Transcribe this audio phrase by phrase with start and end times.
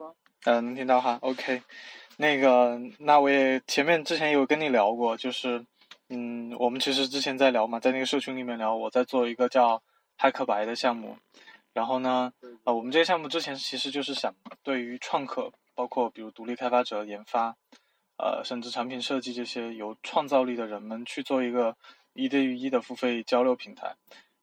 [0.00, 0.16] 说。
[0.44, 1.62] 嗯，能听到哈，OK。
[2.16, 5.62] 那个，那我也前面之前有跟你聊过，就是，
[6.08, 9.82] 嗯，我们其实之前在聊嘛，在那个社群里面聊，我在做一个叫
[10.18, 11.18] 骇客白的项目。
[11.74, 12.32] 然后呢，
[12.64, 17.54] 呃，我们这个项目之前其实就是想对于创客，包括比如独立开发者、研发，
[18.16, 21.76] 呃，甚至产品设计这些有创造力的人们去做一个
[22.14, 23.94] 一对一的付费交流平台。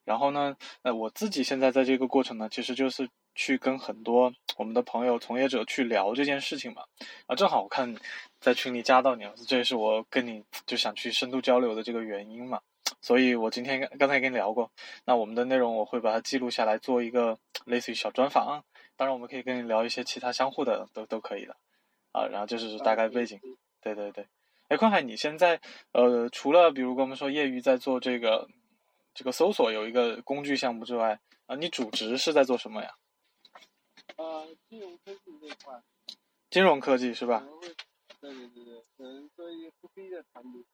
[0.04, 3.08] 然后呢，呃，我自己现在在这个过程呢，其实就是
[3.38, 6.82] 去跟很多我们的朋友、从业者去聊这件事情嘛。
[7.26, 7.94] 啊，正好我看
[8.40, 12.60] 在群里加到你了，这也是我跟你就想去深度交流的这个原因嘛。
[13.00, 14.68] 所以我今天刚才跟你聊过，
[15.04, 18.64] 那我们的内容我会把它记录下来，做一个类似于小专访。
[18.96, 21.54] 当然，我们可以跟你聊一些其他相互的，都都可以的。
[22.10, 23.38] 啊，然后这是大概背景。
[23.80, 24.26] 对对对。
[24.66, 25.60] 哎，坤海，你现在
[25.92, 28.48] 呃，除了比如跟我们说业余在做这个
[29.14, 32.90] 这个搜索有一个工具项目之外，啊，你主职是在做什么呀？
[34.16, 35.82] 呃，金融科技这块。
[36.50, 37.44] 金融科技是吧？
[38.20, 40.64] 对对对对，可能做一些 to B 的产品。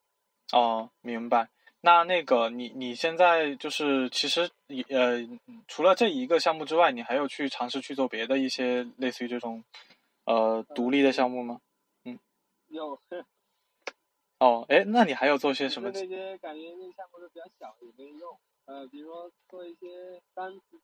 [0.52, 1.50] 哦，明白。
[1.80, 4.50] 那那个你你现在就是其实
[4.88, 5.18] 呃
[5.68, 9.62] 除了这一个项目之外，你还有去尝试去做别的一些类似于这种
[10.24, 11.60] 呃独立的项目吗？
[12.04, 12.19] 嗯，
[12.69, 12.98] 有。
[14.41, 15.91] 哦，哎，那你还有做些什么？
[15.92, 18.38] 那些感觉那项目都比较小，也没用。
[18.64, 20.80] 呃，比如说做一些单词。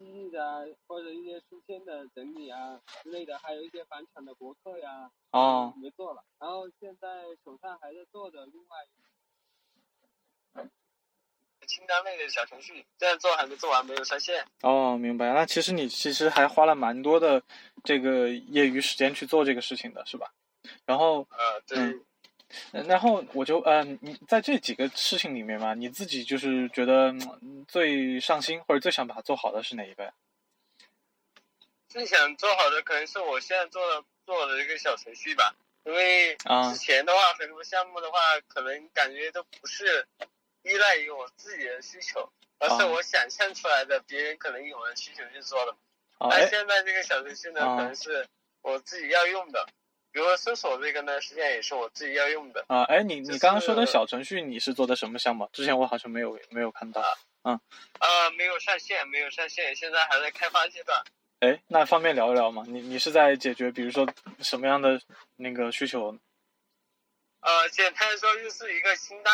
[0.00, 6.24] 记忆的或者一些书签的整理啊之类的，还有一些返场的博客呀，哦，没做了。
[6.38, 8.78] 然后现在手上还在做的另外
[11.66, 14.42] 清单类的小程序，现在做还没做完，没有上线。
[14.62, 15.34] 哦，明白。
[15.34, 17.42] 那其实你其实还花了蛮多的
[17.84, 20.32] 这个业余时间去做这个事情的，是吧？
[20.86, 22.00] 然后，呃，对。
[22.72, 27.14] 然后我就呃，你在这几个事情里面嘛，你自己就是觉得
[27.68, 30.12] 最上心或者最想把它做好的是哪一个呀？
[31.88, 40.06] 最想做好的可能是我现在做的做的一个小程序吧，因为之前的话很多项目的话，可能感觉都不是
[40.62, 45.76] 依赖于我自己的需求，而是我想象出来的别人可能有的需求去做的。
[46.20, 48.26] 那现在这个小程序呢，可能是
[48.62, 49.66] 我自己要用的。
[50.12, 52.82] 比如说搜索这个呢，实际上也是我自己要用的啊。
[52.84, 55.48] 哎，你你刚刚说的小程序，你是做的什么项目？
[55.52, 57.00] 之前我好像没有没有看到。
[57.44, 57.58] 嗯。
[58.00, 61.02] 呃，没有上线，没有上线，现在还在开发阶段。
[61.40, 62.64] 哎，那方便聊一聊吗？
[62.66, 64.06] 你你是在解决比如说
[64.40, 65.00] 什么样的
[65.36, 66.18] 那个需求？
[67.40, 69.32] 呃，简单说就是一个清单。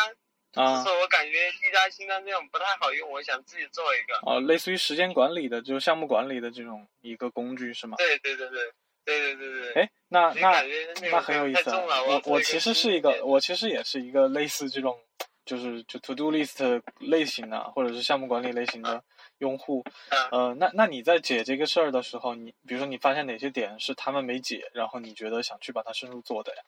[0.53, 0.83] 啊。
[0.83, 4.19] 就是我感觉一家清单这种不太好用，我想自己做一个。
[4.23, 7.97] 哦，类似于时间管理的，就是项目管理的这种一个工具是吗？
[7.97, 8.71] 对对对对。
[9.07, 10.61] 对对对对，哎，那那
[11.09, 11.69] 那很有意思。
[11.71, 14.99] 我我其实是一个，我其实也是一个类似这种，
[15.45, 19.01] 就是就 to do list 类型的，或者是项目管理类型的
[19.37, 19.81] 用户。
[20.29, 26.61] 呃，那那你在解这个事儿的时候，你比如说你发现哪些点是他们没解，然后你觉得想去把它深入做的呀？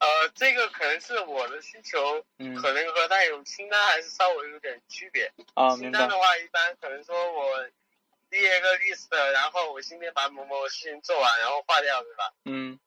[0.00, 2.22] 呃，这个可能是我的需求，
[2.60, 5.32] 可能和那种清单还是稍微有点区别。
[5.54, 7.66] 啊，清单的话，一般可能说我。
[8.30, 12.32] 列一个 list，然后我今天把某某事情做完，然后划掉，对吧？
[12.44, 12.78] 嗯。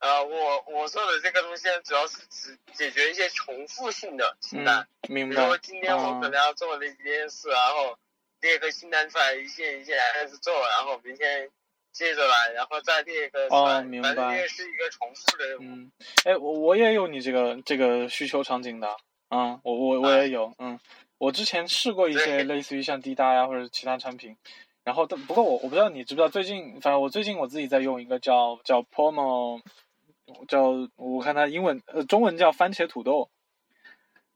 [0.00, 4.86] 呃，我我做的这个东西主要是只解决一些重复性的清单。
[5.08, 5.34] 明白。
[5.34, 7.98] 比如说今天我可能要做那几件事，然后
[8.40, 11.50] 列个清单出来，一件一件开始做，然后明天
[11.90, 13.48] 接着来，然后再列一个。
[13.48, 14.14] 哦，明白。
[14.14, 15.62] 反正也是一个重复的任务。
[15.62, 15.92] 嗯。
[16.24, 18.96] 哎，我我也有你这个这个需求场景的，
[19.30, 20.78] 嗯，我我我也有，嗯。
[21.18, 24.36] 我之前试过一些类似于像滴答呀或者其他产品，
[24.84, 29.60] 然后但不过我我不知道你知不知道最近，反正我最近我自己在用一个叫叫 Pomo，
[30.46, 33.28] 叫我看它英文呃中文叫番茄土豆，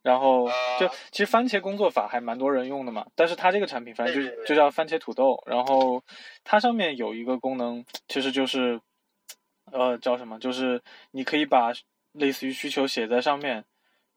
[0.03, 0.48] 然后
[0.81, 6.03] 就其实番茄工作法还蛮多人用的嘛，但是它这个产品反正就就叫番茄土豆，然后
[6.43, 8.81] 它上面有一个功能其实就是
[9.70, 10.82] 呃叫什么，就是
[11.12, 11.72] 你可以把
[12.10, 13.64] 类似于需求写在上面，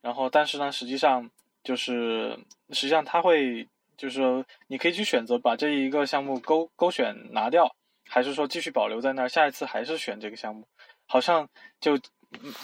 [0.01, 1.29] 然后但是呢实际上。
[1.65, 2.39] 就是
[2.69, 3.67] 实际上它会，
[3.97, 7.75] 就是说你可以去选择把这一个项目勾勾选拿掉，
[8.07, 10.67] 还是说继续保留在那儿，下一次还是选这个项目，
[11.07, 11.49] 好像
[11.81, 11.99] 就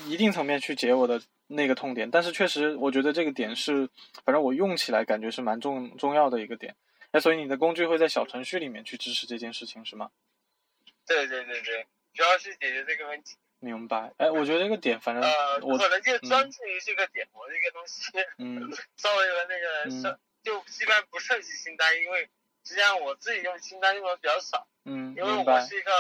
[0.08, 2.10] 一定层面去解我的那个痛点。
[2.10, 3.90] 但是确实，我觉得这个点是，
[4.24, 6.76] 反正我用起来感觉是蛮重重要的一个点。
[7.12, 10.12] 哎，所以你的工具会在小程序里面去支持这件事情是吗？
[11.08, 13.36] 对对对对，主要是解决这个问题。
[13.62, 22.28] 明白，哎，我觉得这个点，反正呃，可能就专注于这个点，我这个东西，嗯， 稍微的那个设，就基本上不涉及清单，因为
[22.66, 25.92] 实际上我自己用清单用的比较少，嗯，因为我是一个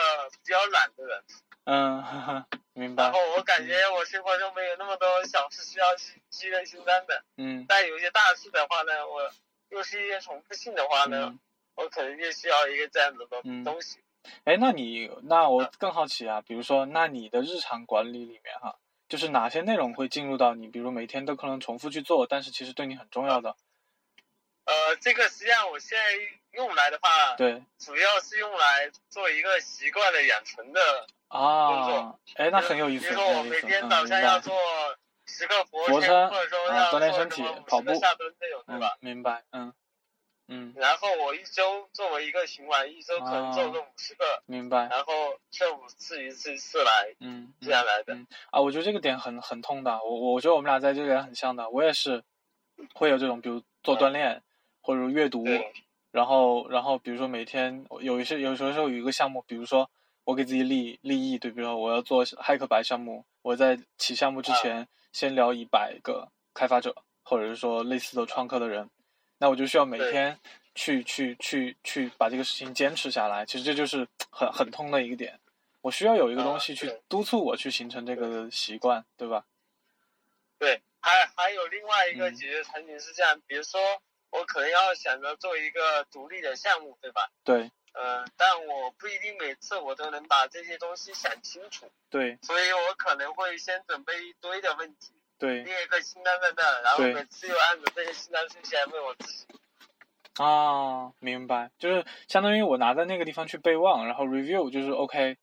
[0.43, 1.23] 比较懒的人，
[1.65, 3.03] 嗯，哈哈，明白。
[3.03, 9.31] 然后我感觉我生活中没有那么多小事需要去记认清单的，嗯，但有一些大事的话呢，我
[9.69, 11.37] 又是一些重复性的话呢。
[11.73, 13.97] 我可能就需要一个这样子的东西。
[14.43, 18.77] 哎，那你那我更好奇啊，比如说，那你的日常管理里面哈，
[19.07, 23.55] 就是哪些内容会进入到你，比如每天都可能重复去做，但是其实对你很重要的。
[24.65, 26.03] 呃，这个实际上我现在
[26.51, 32.19] 用来的话，对，主要是用来做一个习惯的养成的工作。
[32.35, 33.07] 哎，那很有意思。
[33.09, 34.53] 比如说我每天早上要做
[35.25, 38.97] 十个俯卧撑，或者说要锻炼身体、跑步、下蹲这种，对吧？
[38.99, 39.73] 明白，嗯。
[40.53, 44.89] 嗯，然后我一周作为一个循环，一周可能做个五十个，明白。
[44.89, 45.13] 然后
[45.49, 48.13] 这五次一次一次来，嗯，这样来的。
[48.49, 50.03] 啊，我觉得这个点很很痛的。
[50.03, 51.69] 我我觉得我们俩在这点很像的。
[51.69, 52.21] 我也是
[52.93, 54.43] 会有这种，比如做锻炼
[54.81, 55.45] 或者阅读，
[56.11, 59.89] 然后然后比如说每天有一些有时候有一个项目，比如说
[60.25, 66.93] 我给自己立立意，对，比如说我要做骇客白项目，我在起项目之前先聊一百个开发者，
[67.23, 68.89] 或者是说类似的创客的人。
[69.41, 70.37] 那我就需要每天
[70.75, 75.39] 去去去去把这个事情坚持下来，其实这就是 很很通的一个点。
[75.81, 79.43] 我需要有一个东西去督促我去形成这个习惯，对吧？
[80.59, 83.81] 对，还还有另外一个解决场景是这样，比如说
[84.29, 87.31] 我可能要想着做一个独立的项目，对吧？
[87.43, 87.71] 对。
[87.93, 91.91] 呃，但我不一定每次我都能把这些东西想清楚。
[92.11, 92.37] 对。
[92.43, 95.11] 所以我可能会先准备一堆的问题。
[95.41, 99.47] 对，列一个清单在那，然后每次又按照这些清单顺序来问我自己。
[100.35, 105.35] 啊，明白，就是相当于我拿在那个地方去备忘，然后 review，就是 OK，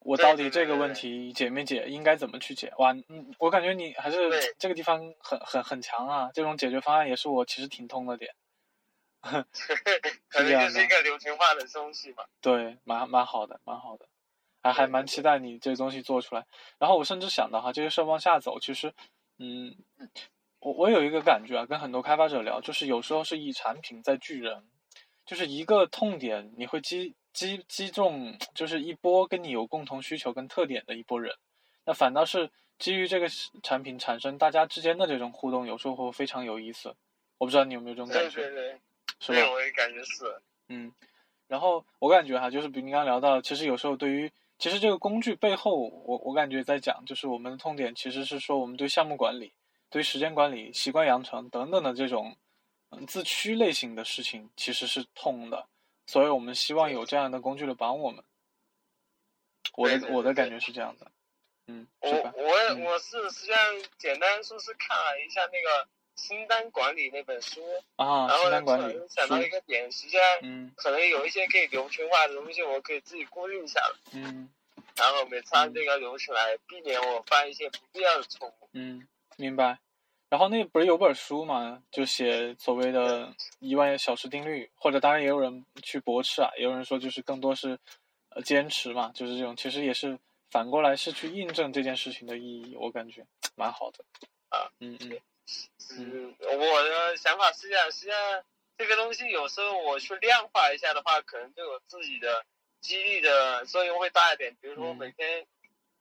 [0.00, 2.70] 我到底这个问题解没解，应该怎么去解？
[2.76, 4.18] 哇，嗯，我感觉你还是
[4.58, 8.34] 这个地方很很很强啊，这种解决方案也是我其实挺通的点。
[9.22, 12.24] 可能就是一个流程化的东西嘛。
[12.42, 14.06] 对，蛮蛮好的，蛮好的，
[14.62, 16.44] 还还蛮期待你这东西做出来。
[16.78, 18.92] 然后我甚至想到哈，这个事往下走，其实。
[19.42, 19.74] 嗯，
[20.60, 24.62] 我我有一个感觉啊，跟很多开发者聊，就是有时候是以产品在聚人，
[25.24, 31.34] 就是一个痛点，你会击击击中，就是一波跟你有共同需求跟特点的一波人，
[31.86, 33.26] 那反倒是基于这个
[33.62, 36.94] 产品产生大家之间的这种互动，有时候会非常有意思。
[37.38, 38.42] 我不知道你有没有这种感觉？
[38.42, 38.80] 对对对，
[39.20, 39.50] 是吧？
[39.50, 40.24] 我也感觉是。
[40.68, 40.92] 嗯，
[41.48, 44.30] 然后我感觉哈，就是比如你刚刚聊到，其实有时候对于。
[44.60, 49.54] 其实这个工具背后，我我感觉在讲，就是我们的痛点其实是说，我们对项目管理、
[49.88, 52.36] 对时间管理、习惯养成等等的这种
[52.90, 55.66] 嗯自驱类型的事情，其实是痛的，
[56.06, 58.22] 所以我们希望有这样的工具来帮我们。
[59.76, 61.10] 我的我的感觉是这样的，
[61.66, 63.58] 嗯，我我我是实际上
[63.98, 65.88] 简单说是看了一下那个。
[66.20, 67.60] 清单管理那本书
[67.96, 70.22] 啊，然后可能想到一个点，实际上
[70.76, 73.96] 可能有一些可以流程化的东西，我可以自己过滤一下了。
[74.12, 74.48] 嗯，
[74.96, 78.68] 然后每次按这个流程来，避免我犯一些不必要的错误。
[78.72, 79.78] 嗯，明白。
[80.28, 87.76] 然后那不是有本书嘛，就写所谓的一万小时定律，或者当然也有人去驳斥啊，也有人说就是更多是
[88.28, 90.16] 呃坚持嘛，就是这种，其实也是
[90.50, 93.26] 反过来是去印证这件事情的意义，我感觉
[93.56, 94.04] 蛮好的。
[94.50, 95.18] 啊，嗯嗯。
[95.98, 98.44] 嗯，我的想法是这样，实际上
[98.78, 102.44] 这个东西有时候我去量化一下的话，可能对我自己的
[102.80, 104.56] 激励的作用会大一点。
[104.60, 105.46] 比如说我每天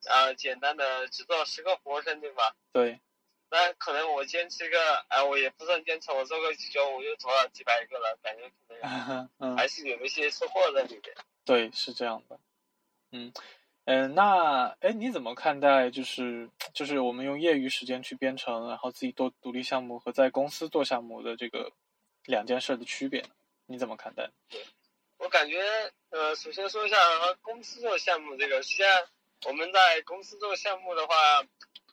[0.06, 2.56] 啊简单的只做十个俯卧撑，对吧？
[2.72, 3.00] 对。
[3.51, 8.75] 那可能我坚持一个，哎，我也不算坚持，我做个几周，我就做了几百个了，感觉可
[9.40, 11.16] 能 还是有一些收获在里面。
[11.45, 12.40] 对，是这样的。
[13.12, 13.34] 嗯。
[13.90, 21.72] 嗯，那哎，你怎么看待就是就是我们用业余时间去编程，然后自己做独立项目和在公司做项目的这个
[22.26, 23.26] 两件事的区别？
[23.66, 24.30] 你怎么看待？
[25.18, 25.60] 我感觉
[26.12, 28.88] 呃，首先说一下和公司做项目这个，实际上
[29.48, 31.42] 我们在公司做项目的话，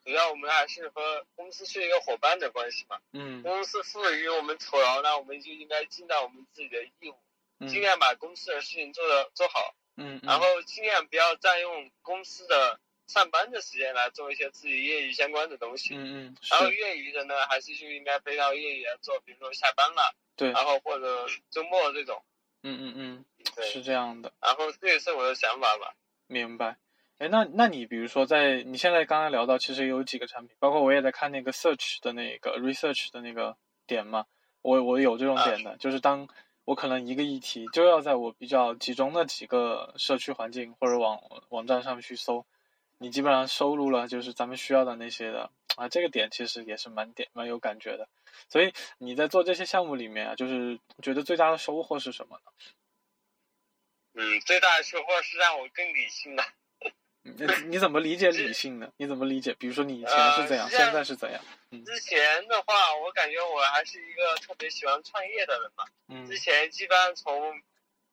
[0.04, 2.98] 主要我们还是和公司是一个伙伴的关系嘛。
[3.14, 3.42] 嗯。
[3.42, 9.74] 公司赋予我们酬劳，那我们就应该尽到我们自己的义务，尽量把公司的事情做的做好。
[9.96, 15.94] 嗯，然后尽量不要占用公司的上班的时间来做一些自己业余相关的东西。
[15.94, 16.36] 嗯嗯。
[16.50, 22.22] 然后业余的呢，还是就应该背到业余来做，比如说下班了，对，然后或者周末这种。
[22.62, 23.24] 嗯嗯嗯，
[23.64, 24.32] 是这样的。
[24.40, 25.94] 然后这也是我的想法吧。
[26.26, 26.76] 明白。
[27.18, 34.26] 哎，那那你比如说在你现在刚刚聊到，其实有几个产品，包括我也在看那个 search 的那个 research 的那个点嘛，
[34.60, 36.28] 我我有这种点的，就是当。
[36.66, 42.44] 我可能一个议题就要在我比较集中的几个社区环境或者网网站上去搜，
[42.98, 48.08] 你基本上收录了就是咱们需要的那些的啊，这个点其实也是蛮点蛮有感觉的。
[48.48, 52.50] 所以你在做这些项目里面啊，就是觉得最大的收获是什么呢？
[54.14, 56.42] 嗯，最大的收获是让我更理性了。
[57.34, 58.90] 你 你怎么理解理性呢？
[58.96, 59.52] 你怎么理解？
[59.54, 61.42] 比如说你以前是怎样，现在是怎样？
[61.84, 65.84] 之前的话，我感觉我还是一个特别喜欢创业的人嘛。
[66.08, 66.26] 嗯。
[66.26, 67.56] 之前基本上从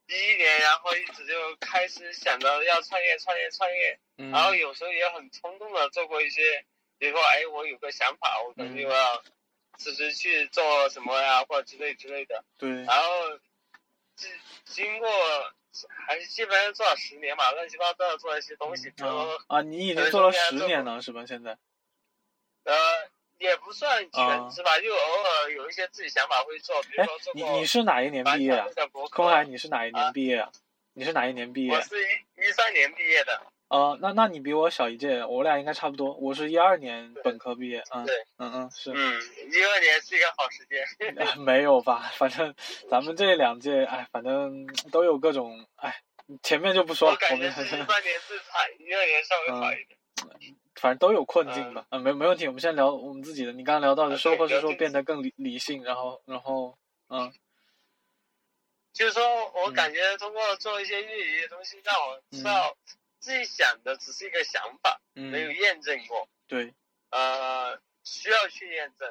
[0.08, 4.00] 一一年，然后一直就开始想着要创业、创业、创业，
[4.32, 6.66] 然后有时候也很冲动的做过一些，
[6.98, 9.24] 比如说，哎，我有个想法，我可能就要
[9.78, 12.44] 辞职去做什么呀，或者之类之类的。
[12.58, 12.70] 对。
[12.84, 13.40] 然后，
[14.16, 14.32] 经
[14.66, 15.10] 经过
[16.08, 18.94] 还是基本上做了十年吧，乱七八糟的做一些东西。
[19.48, 21.26] 啊，你已经做了十年了，是吧？
[21.26, 21.58] 现在？
[22.64, 22.74] 呃。
[23.40, 28.66] 也不算全职吧，就偶尔有一些自己想法会做，比如说做你你是哪一年毕业啊？
[29.12, 30.50] 空海，你是哪一年毕业啊？
[30.94, 31.74] 你是哪一年毕业？
[31.74, 33.53] 我是一一三年毕业的。
[33.74, 36.14] 哦，那那你比我小一届，我俩应该差不多。
[36.18, 37.84] 我是一二年本科毕业。
[37.92, 38.92] 嗯，对，嗯嗯是。
[38.92, 40.86] 嗯，一二年是一个好时间。
[41.44, 42.12] 没有吧？
[42.16, 42.54] 反正
[42.88, 46.04] 咱们这两届，哎，反正都有各种，哎，
[46.44, 47.16] 前面就不说了。
[47.16, 49.98] 我感觉是一三年最惨，一二年稍微好一点。
[50.76, 52.46] 反正都有困境吧，嗯，没没问题。
[52.46, 53.54] 我们先聊我们自己的。
[53.54, 56.78] 你刚刚聊到的收获是说变得更理理性，然后然后
[57.10, 57.34] 嗯，
[58.94, 62.78] 就是说我感觉通过做一些业余的东西，让我知道
[63.24, 66.28] 自己想的只是一个想法，没有验证过。
[66.48, 66.74] 对，
[67.10, 69.10] 呃，需要去验证。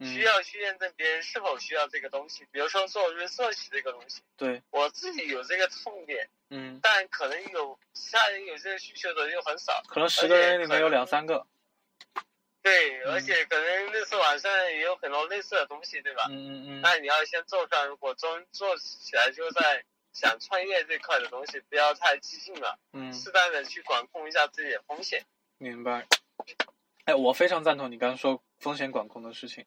[0.00, 11.46] 需要去验证别人是否需要这个东西，比如说做 research 这个东西，对我自己有这个痛点，嗯，但可能有其他人有这个需求的又很少，可能十个人里面有两三个。
[12.60, 16.26] 对，而且可能类似网上也有很多类似的东西，对吧？
[16.28, 16.80] 嗯嗯嗯。
[16.82, 25.22] 那你要先做出来，如果真做起来就在想创业这块的东西，不要太激进了，嗯，适当的去管控一下自己的风险。
[25.58, 26.06] 明白。
[27.04, 29.66] 哎，我非常赞同你刚刚说风险管控的事情。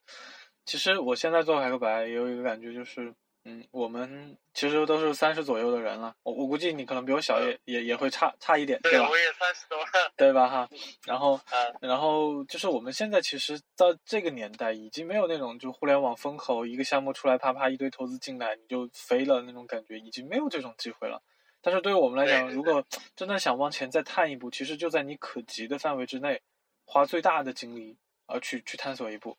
[0.65, 3.13] 其实我现在做海克白也有一个感觉，就是，
[3.49, 6.13] 嗯，我们其实都是三十左右的人了。
[6.23, 9.09] 我我估计你可能比我小也也也会差差一点，对吧？
[9.09, 10.49] 我也三十多了，对吧？
[10.49, 10.69] 哈。
[11.05, 11.39] 然后，
[11.79, 21.21] 然后就是我们现在其实到这个年代，已经没有那种就互联网风口，一个项目出来，啪啪一堆投资进来，你就飞了那种感觉，已经没有这种机会了。
[21.61, 22.83] 但是对于我们来讲，如果
[23.15, 26.41] 真的想往前再探一步，其实就在你可及的范围之内。
[26.89, 29.37] 花最大的精力啊，去去探索一步，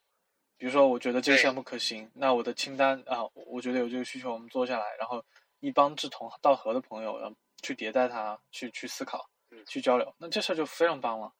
[0.58, 5.24] 比如说，我觉得这个项目可行，那我的清单啊，我觉得有这个需求，我们做下来，然后
[5.60, 9.30] 一帮志同道合的朋友，然后去迭代它，去去思考，
[9.68, 11.32] 去交流，那这事儿就非常棒了，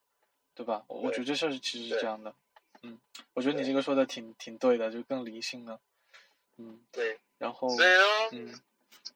[0.54, 0.84] 对吧？
[0.86, 2.32] 我我觉得这事儿其实是这样的，
[2.82, 3.00] 嗯，
[3.34, 5.80] 我觉得你这个说的挺挺对的，就更理性了，
[6.56, 8.60] 嗯，对，然后，所以说，嗯，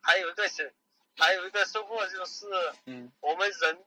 [0.01, 0.75] 还有一个是，
[1.17, 2.47] 还有一个收获就是，
[2.87, 3.79] 嗯，我们人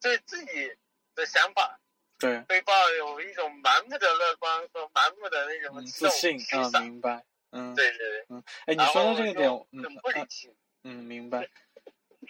[0.00, 0.76] 对自己
[1.14, 1.78] 的想法。
[2.20, 9.82] 对，会抱有一种盲目的乐观和盲目的那种自信啊，明白，嗯，对对对，嗯，哎，你说到这个点，嗯，
[10.84, 11.48] 嗯，明白，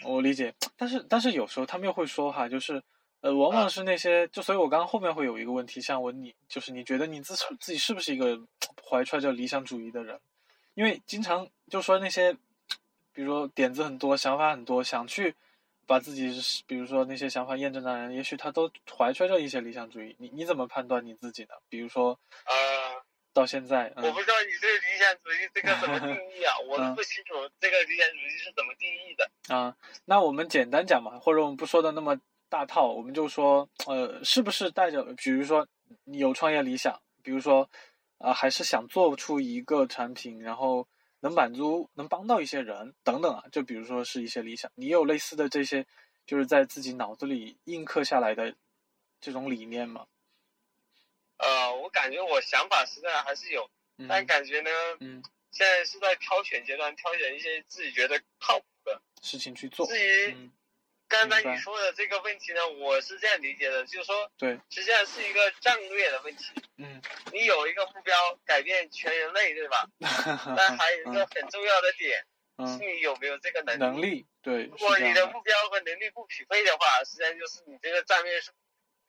[0.05, 2.81] 我理解，但是但是有时候他们又会说哈，就是
[3.21, 8.41] 呃，往往是那些，就所以我刚刚后面会有一个问题，想问你，就是你觉得你自自己是不是一个
[8.89, 10.21] 怀揣着理想主义的人？
[10.75, 12.33] 因为经常就说那些，
[13.13, 15.35] 比如说点子很多，想法很多，想去。
[15.91, 16.31] 把自己，
[16.69, 20.15] 比如说那些想法验证的人，也许他都怀揣着一些理想主义。
[20.21, 21.55] 你你怎么判断你自己呢？
[21.69, 26.55] 比如说，呃，到现在，我不知道你这个理想主义这个怎么定义啊？
[26.71, 29.29] 我不清楚这个理想主义是怎么定义的。
[29.53, 32.17] 啊，那我们简单讲嘛，或者我们不说的那么
[32.49, 35.67] 大套，我们就说，呃，是不是带着，比如说
[36.05, 37.69] 你有创业理想，比如说，
[38.19, 40.87] 啊，还是想做出一个产品，然后。
[41.21, 45.87] 能满足、能帮到一些人等等啊，就比如说是一些理想，你有类似的这些，
[46.27, 48.55] 就是在自己脑子里印刻下来的
[49.21, 50.07] 这种理念吗？
[51.39, 53.71] 呃，我感觉我想法实在还是有，
[54.09, 59.87] 但感觉呢，嗯，现在是在挑选阶段，挑选一些自己觉得靠谱的事情去做。
[59.87, 60.51] 至于
[61.11, 66.45] 刚才你说的这个问题呢，我是这样理解的，就是说，对，实际上是一个战略的问题。
[66.79, 67.03] 嗯，
[67.33, 69.85] 你有一个目标，改变全人类，对吧？
[70.57, 72.25] 但还有一个很重要的点，
[72.69, 73.79] 是你有没有这个能力？
[73.81, 74.65] 能力，对。
[74.67, 78.53] 如果你的目标和能力不匹配的话，实际上就是你这个战略是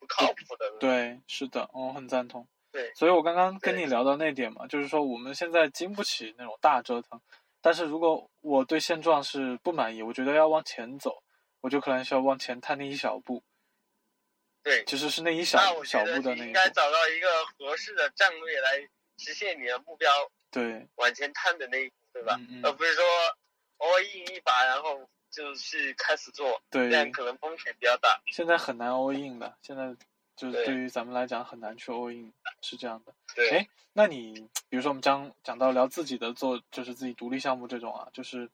[0.00, 0.76] 不靠谱的。
[0.80, 2.48] 对，是的，我很赞同。
[2.72, 7.20] 对，所以我刚刚跟你聊到那点嘛，就是说我们现在经不起那种大折腾，
[7.60, 11.22] 但是如果我对现状是不满意，我觉得要往前走。
[11.62, 13.42] 我就可能需要往前探那一小步，
[14.64, 16.44] 对，其实是那一小小步的那。
[16.44, 18.80] 应该找到一个合适的战略来
[19.16, 20.10] 实现你的目标，
[20.50, 22.36] 对，往前探的那一步，对吧？
[22.50, 23.04] 嗯而不是说
[23.78, 28.20] all in 一把，然后就是开始做，对，这样可能风险比较大。
[28.26, 29.94] 现在很难 all in 的，现在
[30.34, 33.14] 就是对于咱们来讲很难去 all in，是这样的。
[33.36, 38.50] 对，哎，那你比如说我们讲讲到聊自己的做，就是自己独立项目这种啊，就是，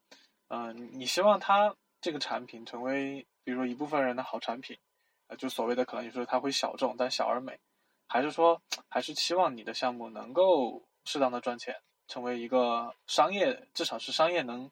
[0.49, 1.75] 嗯，你希望他。
[2.01, 4.79] 这个产品成为，比如一部分人的好产品，
[5.27, 7.59] 呃，就所谓的可能你说它会小众，但小而美，
[8.07, 14.71] 还是说还是期望你的项目能够适当的赚钱，成为一个商业，至少是商业能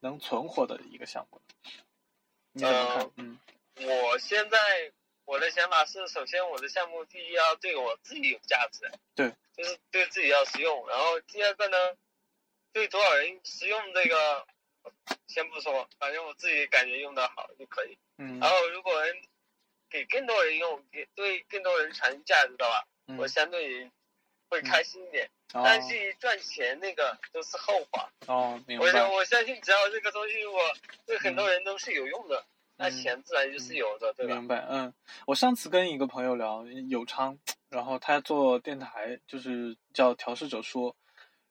[0.00, 1.40] 能存活的一个项目？
[2.52, 3.10] 你怎么看？
[3.16, 3.38] 嗯，
[3.76, 4.58] 我现在
[5.24, 10.88] 我的想法是，首先我的项目第一要对我自己有价值，对，就是对自己要实用。
[10.88, 11.76] 然后第二个呢，
[12.72, 14.46] 对多少人实用这个
[15.26, 17.98] 先不说，反正我自己感觉用的好就可以。
[18.18, 18.38] 嗯。
[18.40, 19.14] 然后如果能
[19.88, 22.86] 给更多人用，给对更多人产生价值的话，
[23.18, 23.90] 我相对于
[24.48, 25.30] 会开心一点。
[25.52, 28.84] 但是赚钱那个都是后话哦，明白。
[29.08, 30.58] 我我相信，只要这个东西我
[31.06, 32.44] 对很多人都是有用的，
[32.76, 34.34] 那钱自然就是有的，对吧？
[34.34, 34.92] 明白，嗯。
[35.24, 37.38] 我上次跟一个朋友聊有昌，
[37.70, 40.96] 然后他做电台，就是叫调试者说，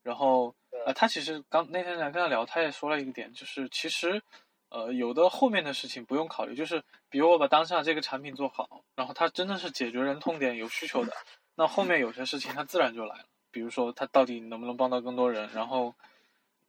[0.03, 0.53] 然后
[0.85, 4.21] 呃，他其实刚那天来跟他聊，他也说了一个点，就是其实
[4.69, 11.13] 呃，有的后面的事情不用考虑，就是比如我把当下这个产品做好，然后它真的是解决人痛点、有需求的，
[11.55, 13.25] 那后面有些事情它自然就来了。
[13.51, 15.95] 比如说，它到底能不能帮到更多人，然后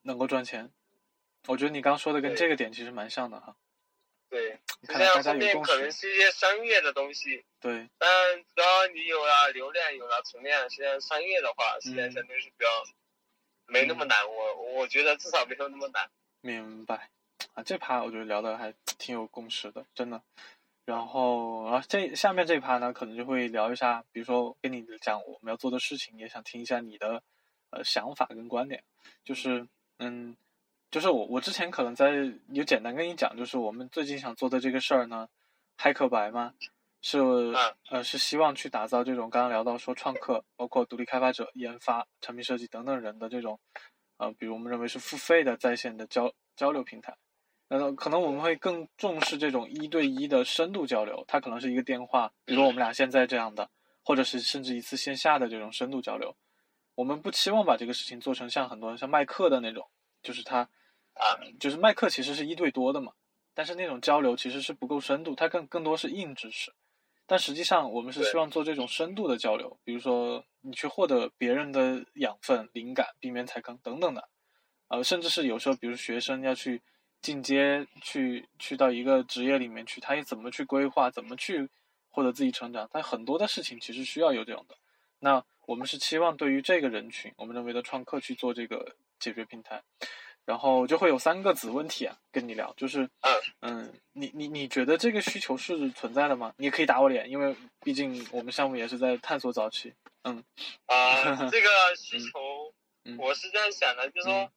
[0.03, 0.71] 能够赚钱？
[1.49, 3.57] 我觉得你刚说的跟这个点其实蛮像的哈。
[4.29, 5.73] 对，看来大家有共识。
[5.73, 7.45] 可能是一些商业的东西。
[7.61, 7.89] 对。
[7.99, 12.67] 但只要你有了流量，有了存量，实际上商业的话，实际上相对是比较
[13.67, 14.17] 没那么难。
[14.29, 16.09] 我我觉得至少没有那么难。
[16.41, 17.11] 明白。
[17.55, 20.23] 啊，这趴我觉得聊的还挺有共识的，真的。
[20.85, 27.23] 然后啊，这下面这一趴呢，可能就会聊一下，比如说跟你讲我们要做的事情，也想听一下你的
[27.71, 28.85] 呃想法跟观点。
[29.25, 29.67] 就是
[29.99, 30.37] 嗯，
[30.91, 32.13] 就是我我之前可能在
[32.51, 35.29] 有简单跟你讲，就是我们最近想做的这个事儿呢，
[35.77, 36.55] 嗨客白嘛，
[37.09, 37.21] 是
[37.89, 43.61] 呃是希望去打造这种刚刚聊到说创客，包括独立开发者、研发、产品设计等等人的这种
[44.17, 47.17] 呃，比如我们认为是付费的在线的交交流平台。
[47.69, 53.71] 呃，可能我们会更重视这种一对一的深度交流，它可能是一个电话，比如我们俩现在这样的，
[54.03, 56.35] 或者是甚至一次线下的这种深度交流。
[56.97, 59.89] 我们不期望把这个事情做成像很多人像麦克的那种，
[60.25, 60.63] 就是他，
[61.15, 63.13] 啊，就是麦克其实是一对多的嘛，
[63.55, 66.73] 但是那种交流其实是不够深度，它更更多是硬知识。
[67.27, 74.29] 但实际上我们是希望做这种深度的交流，比如说你去获得别人的养分、灵感，避免踩坑等等的，
[74.89, 76.83] 呃，甚至是有时候，比如学生要去。
[77.23, 81.69] 进阶去去到一个职业里面去，他也怎么去规划，怎么去
[82.11, 82.89] 获得自己成长？
[82.93, 84.77] 他很多的事情其实需要有这种的。
[85.19, 89.83] 那我们是期望对于这个人群，我们认为的创客去做这个解决平台，
[90.47, 93.11] 然后就会有三个子问题啊，跟你聊，就是
[93.61, 96.55] 嗯，你你你觉得这个需求是存在的吗？
[96.57, 99.93] 你可以打我脸，因为毕竟我们项目也是在探索早期。
[100.23, 100.43] 嗯
[100.87, 102.73] 啊， 这个需求
[103.19, 104.51] 我是这样想的，就是说。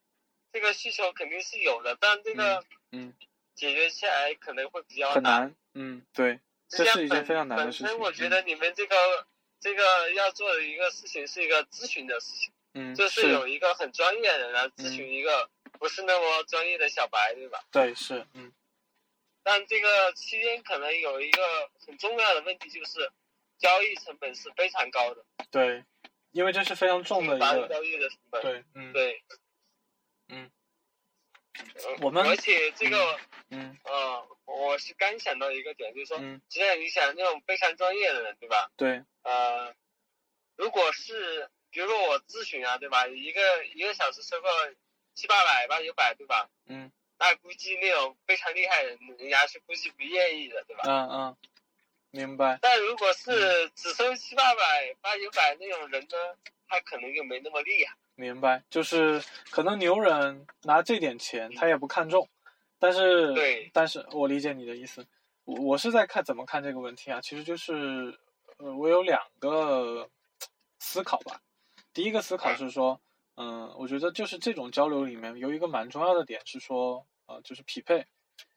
[0.52, 3.14] 这个需求肯定是有的，但这个嗯，
[3.54, 5.54] 解决起来可能会比较难。
[5.76, 7.86] 嗯，对，这是一件非常难的事情。
[7.86, 8.96] 本身我觉得你们这个
[9.60, 17.64] 这个要做的一个事情是一个咨询的事情，嗯，就是有一个很专业的人来咨询一个不是那么专业的小白，对吧？
[17.72, 18.52] 对，是，嗯。
[19.44, 23.12] 但这个期间可能有一个很重要的问题，就是
[23.58, 25.26] 交易成本是非常高的。
[25.50, 25.84] 对，
[26.32, 28.42] 因为这是非常重的一个交易的成本。
[28.42, 29.24] 对，嗯，对。
[30.28, 30.52] 嗯，
[32.02, 38.70] 我们而且这个，嗯，呃，我是刚想到一个点，就是说，嗯，既然你想那种非常专业的人，对吧？
[38.78, 39.04] 对。
[39.24, 39.74] 呃，
[40.58, 43.08] 如果是，比如说我咨询啊，对吧？
[43.08, 44.48] 一个一个小时收个
[45.20, 46.50] 七八百、八九百，对吧？
[46.68, 46.90] 嗯。
[47.18, 50.84] 那估计那种非常厉害的人，人家是估计不愿意的，对吧？
[50.86, 51.38] 嗯嗯。
[52.12, 52.58] 明白。
[52.62, 56.18] 但如果是只收七八百、八九百那种人呢，
[56.70, 57.94] 他可能就没那么厉害。
[58.16, 62.30] 明白，就是可能牛人拿这点钱他也不看重，
[62.80, 65.06] 但是，对，但是我理解你的意思，
[65.44, 68.18] 我我是在看怎么看这个问题啊，其实就是，
[68.58, 70.10] 呃，我有两个
[70.80, 71.42] 思考吧，
[71.94, 73.00] 第一个思考是说，
[73.42, 78.06] 嗯，我觉得就是这种交流里面有一个蛮重要的点是说，呃，就是匹配，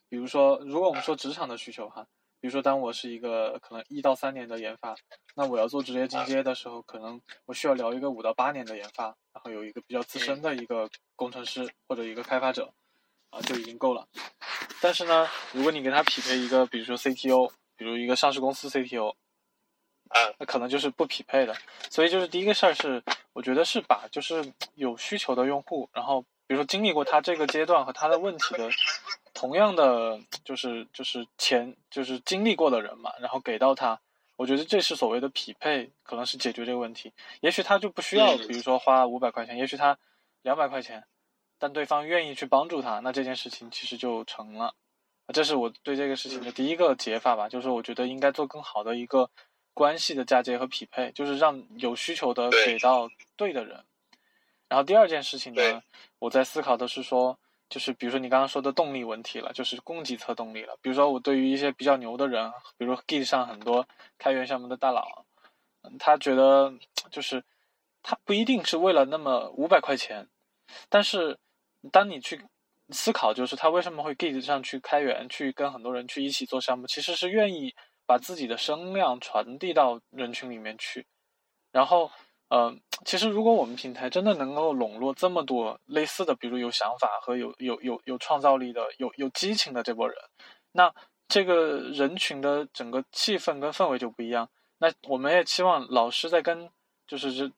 [0.08, 2.04] 比如说，如果我们说职场的需求哈。
[2.40, 4.96] 比如说，当我是一个可能一到三年的研发，
[5.36, 12.74] 那我要做职业进阶的时候，可能我需要聊一个五到八年的研发，然后有一个比较资深的一个工程师或者一个开发者，
[13.30, 14.08] 啊，就已经够了。
[14.80, 19.14] 但是呢，如果你给他匹配一个，比如说 CTO，比如一个上市公司 CTO，
[20.38, 21.54] 那可能就是不匹配的。
[21.90, 28.70] 所以就是第一个事儿是，我觉得是把就是有需求的用户，然后比如说经历过他这个阶段和他的问题的。
[29.34, 33.98] 同样的就是就是前就是经历过的人嘛，然后给到他，
[34.36, 37.12] 我觉得这是所谓的匹配，可能是解决这个问题。
[37.40, 39.98] 也许他就不需要，比如说花五百块钱，也许他
[40.42, 41.02] 两百块钱，
[41.58, 44.74] 但对方愿意去帮助他，那这件事情其实就成了。
[45.32, 49.30] 这是我对这个事情的第一个解法吧，就是我觉得应该做更好的一个
[49.74, 53.84] 关系的嫁接和匹配，就是让有需求的给到对的人。
[54.68, 55.82] 然后第二件事情呢，
[56.18, 57.38] 我在思考的是说。
[57.72, 60.76] 就是比如说你刚刚说的动力问题了，就是供给侧动力了。
[60.82, 65.24] 比如说我对于一些比较牛的人，比如 Git 上很多开源项目的大佬，
[65.98, 66.74] 他觉得
[67.10, 67.42] 就是
[68.02, 70.28] 他不一定是为了那么五百块钱，
[70.90, 71.38] 但是
[71.90, 72.44] 当你去
[72.90, 77.74] 思考，就是他为什么会 Git 上去开源，去跟很多人去一起做项目，其实是愿意
[78.12, 81.06] 把自己的声量传递到人群里面去，
[81.70, 82.10] 然后。
[82.52, 90.18] 呃，其实如果我们平台真的能够笼络这么多类似的，比如有想法和有有有有创造力的、有有激情的这波人，
[90.72, 90.92] 那
[91.28, 94.46] 这个人群的整个气氛跟氛围就不一样。
[94.76, 96.68] 那我们也期望老师在跟，
[97.06, 97.50] 就是这，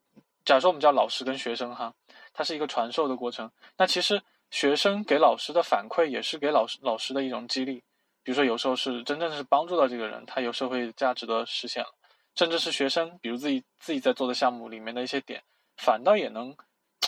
[0.44, 1.92] 假如说我们叫老师跟学生哈，
[2.32, 3.50] 它是一个传授的过程。
[3.76, 7.82] 那其实学生给老师的反馈也是给老师老师的一种激励。
[8.24, 11.90] 比如说有时候是真正是帮助到这个人，他有社会价值的实现了。
[12.34, 15.40] 甚至是学生，比如自己自己在做的项目里面的一些点，
[15.76, 16.52] 反倒也能，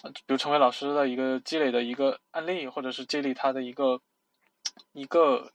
[0.02, 4.00] 比如成为老师的一个积累的一个案例，或者是激励他的一个
[4.92, 5.50] 一个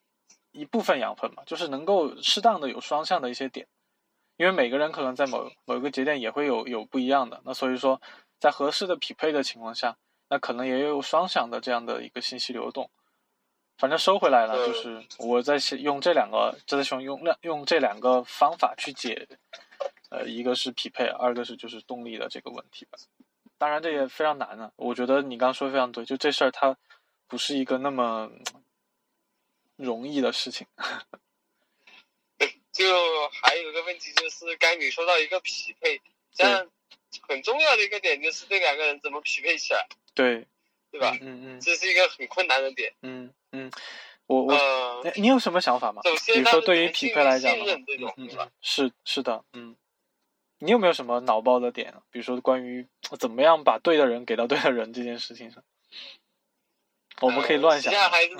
[0.52, 3.66] 一部分养分嘛，就是能够适当的有双向的一些点，
[4.36, 8.02] 因为每个人可能在某某一个节点也会有有不一样的，那所以说
[8.40, 9.96] 在合适的匹配的情况下，
[10.28, 12.90] 那可能也有双向的这样的一个信息流动。
[13.82, 19.28] 反正收回来了，就是我在用这两个，在用用用这两个方法去解，
[20.12, 23.00] 呃，一个是匹配，二个是就是动力的这个问题吧。
[23.58, 26.78] 当然这也非常难啊，我觉得你刚刚说的非常对，就这事儿它
[27.28, 28.32] 不是一个那么
[29.78, 30.68] 容易的事情。
[32.72, 32.86] 就
[33.42, 36.00] 还有一个问题就是，刚你说到一个匹配，
[36.36, 36.70] 这样
[37.28, 39.88] 很重要的一个点就是这两个人怎么匹配起来。
[40.14, 40.46] 对。
[40.92, 41.18] 对吧？
[41.22, 42.94] 嗯嗯，这是一个很困难的点。
[43.02, 43.72] 嗯嗯，
[44.28, 46.02] 我我，你有什么想法吗？
[46.26, 47.86] 比如说对于匹配来讲，嗯
[48.18, 49.76] 嗯，是是的，嗯，
[50.60, 51.94] 你有没有什么脑爆的点？
[52.12, 52.88] 比如说关于
[53.20, 55.64] 怎么样把对的人给到对的人这件事情上，
[57.22, 57.94] 我们可以乱想。
[58.10, 58.36] 还是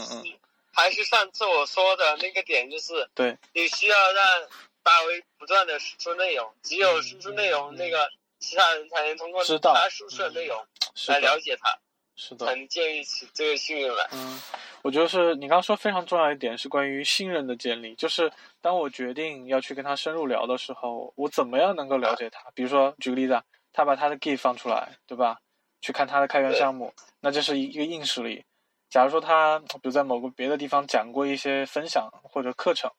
[0.74, 4.48] 还是上次我说的那个点，就是对，你需要让
[4.84, 10.66] 大 V 不断的输出内容，只有输出内容，那个其他人才能通过他输出的内容
[11.08, 11.78] 来了解他。
[12.16, 14.08] 是的，很建立起这个信任来。
[14.12, 14.42] 嗯，
[14.84, 22.50] 我觉得是你刚刚说非常重要一点是关于信任的建立，就是当我决定要去跟他深入聊的时候，我怎么样能够了解他？
[22.56, 25.40] 比如说举个例子啊，他把他的 Git 放出来，对吧？
[25.82, 28.44] 去看他的开源项目，那这是一个硬实力。
[28.90, 32.92] 假如说他比如在某个别的地方讲过一些分享或者课程，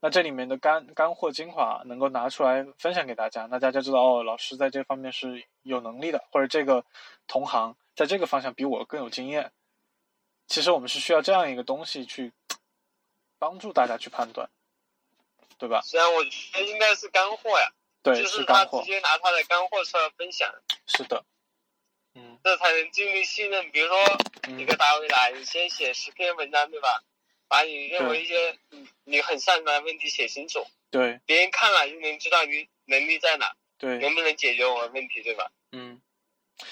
[0.00, 6.84] 那这里面的干干货精华能够拿出来分享给大家，那大家知道哦，老师在这方面是有能力的，或者这个
[7.26, 7.76] 同行。
[7.94, 9.50] 在这个方向比我更有经验，
[10.46, 12.32] 其实我们是需要这样一个东西去
[13.38, 14.48] 帮助大家去判断，
[15.58, 15.80] 对吧？
[15.84, 18.64] 虽然我觉得应该是干货呀，对，就是他。
[18.64, 20.48] 直接拿他的干货出来分享，
[20.86, 21.24] 是的，
[22.14, 23.70] 嗯，这才能建立信任。
[23.70, 23.98] 比如说
[24.56, 27.02] 一个大 V 来，你先写十篇文章，对吧？
[27.48, 35.50] 把你认为一些你你很擅长的问题写清楚，对，别人看了就能知道你能力在哪，对，能不能解决我的问题，对吧？
[35.72, 36.00] 嗯，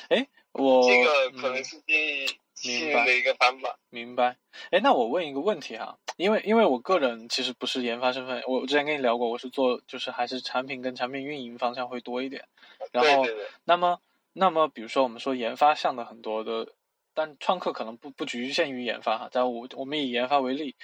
[0.08, 0.26] 哎。
[0.56, 3.78] 我这个可能是第信任的一个方法。
[3.90, 4.36] 明白。
[4.70, 12.46] 哎，那我问一个问题哈，因为因为我个人其实不是研发身份，我之前跟你聊过，我是做就是还是产品跟产品运营方向会多一点。
[12.92, 13.26] 然后，
[13.64, 14.00] 那么
[14.32, 16.68] 那么比如说我们说研发项的很多的，
[17.12, 19.28] 但创客可能不不局限于研发哈。
[19.30, 20.74] 在我我们以研发为例，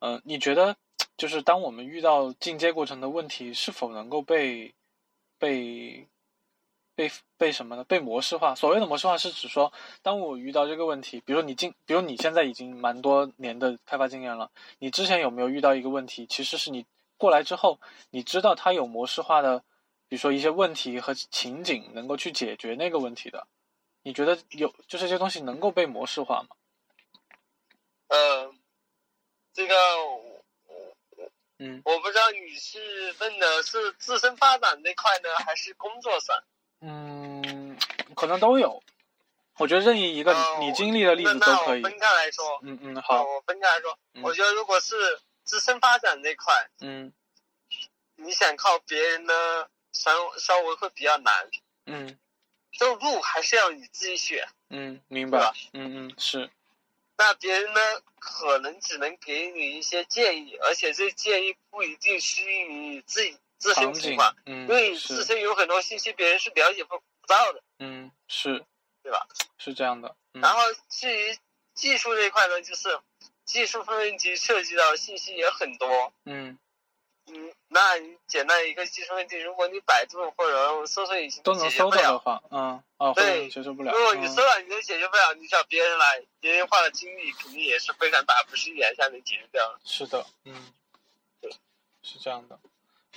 [0.00, 0.76] 嗯，你觉得
[1.16, 4.74] 就是当我们遇到进阶过程的问题，是否能够被
[5.38, 6.06] 被
[6.94, 7.84] 被被什么呢？
[7.84, 8.54] 被模式化。
[8.54, 16.26] 所谓的模式化是指说，当我遇到这个问题，比如说你进，比如你现在已经蛮多年的开发经验了，你之前有没有遇到一个问题？
[16.26, 17.80] 其实是你过来之后，
[18.10, 19.58] 你知道它有模式化的，
[20.08, 23.46] 比如说一些问题和情景能够去解决那个问题的。
[24.02, 26.48] 你觉得有，就这些东西能够被模式化吗？
[28.08, 28.54] 呃，
[29.52, 29.74] 这个，
[31.58, 36.36] 嗯，我不知道你是问的是自身发展那块呢，还是工作上？
[36.80, 37.78] 嗯，
[38.14, 38.82] 可能都有。
[39.58, 41.82] 我觉得任意一个你经历的例子都可以。
[41.82, 43.96] 分开来说，嗯嗯，好，我分开来说。
[44.22, 44.96] 我觉得如果是
[45.44, 47.12] 自身发展这块，嗯，
[48.16, 51.32] 你想靠别人呢，稍稍微会比较难。
[51.86, 52.18] 嗯，
[52.72, 54.48] 这路还是要你自己选。
[54.70, 55.52] 嗯，明白。
[55.72, 56.50] 嗯嗯，是。
[57.16, 57.80] 那别人呢，
[58.18, 63.38] 可能只能给你一些建议，而且这建议不一定适应你自己。
[63.64, 67.62] 自身情况，嗯因为自身有很多信息，别人是了解不不到的。
[67.78, 68.62] 嗯，是，
[69.02, 69.26] 对吧？
[69.56, 70.14] 是这样的。
[70.32, 71.34] 然后至于
[71.72, 73.00] 技术这一块呢，就是
[73.46, 76.12] 技术分级涉及到信息也很多。
[76.26, 76.58] 嗯，
[77.28, 83.92] 嗯，那你简单一个技术问题，如果你百度或者搜索引擎都能搜到的话，嗯，哦，对，解决不了。
[83.92, 89.80] 如果你搜了你都解决不了，你找别人来，别人花的精力肯定也是非常大，不是一两下能解决掉的。
[89.86, 90.70] 是的，嗯，
[91.40, 91.50] 对，
[92.02, 92.58] 是这样的。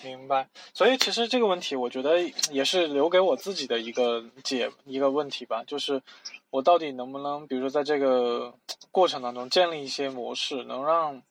[0.04, 6.02] 明白，所以其实这个问题，我觉得也是留给我自己的一个解一个问题吧，就是
[6.50, 8.54] 我到底能不能，比如说在这个
[8.92, 11.24] 过程当中建立一些模式，能让，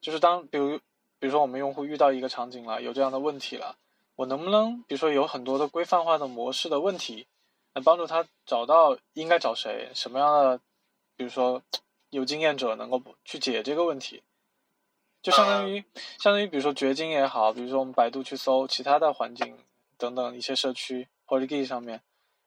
[0.00, 0.78] 就是当比如
[1.18, 3.76] 比如说我们用户遇到一个场景了，有这样的问题了，
[4.16, 7.26] 我能不能比如说有很多的规范化的模式的问题，
[7.72, 10.60] 来帮助他找到应该找谁，什么样的，
[11.16, 11.62] 比如说
[12.10, 14.22] 有经验者能够去解这个问题。
[15.24, 15.82] 就相当于，
[16.18, 19.56] 相当于，比如说掘金也好，比如说我们百度去搜其他的环境
[19.96, 22.02] 等等一些社区或者 Git 上面，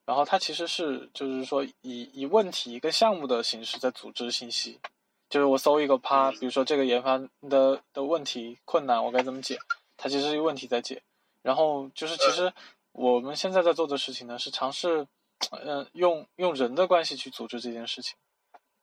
[0.05, 4.79] 然后它其实是就是说以以问题一个项目的形式在组织信息，
[5.27, 7.17] 就是我搜一个趴，比如说这个研发
[7.49, 9.57] 的的问题困难我该怎么解，
[9.97, 11.01] 它其实是问题在解，
[11.41, 12.53] 然后就是其实
[12.91, 15.07] 我们现在在做的事情呢是尝试，
[15.49, 18.15] 嗯，用用人的关系去组织这件事情，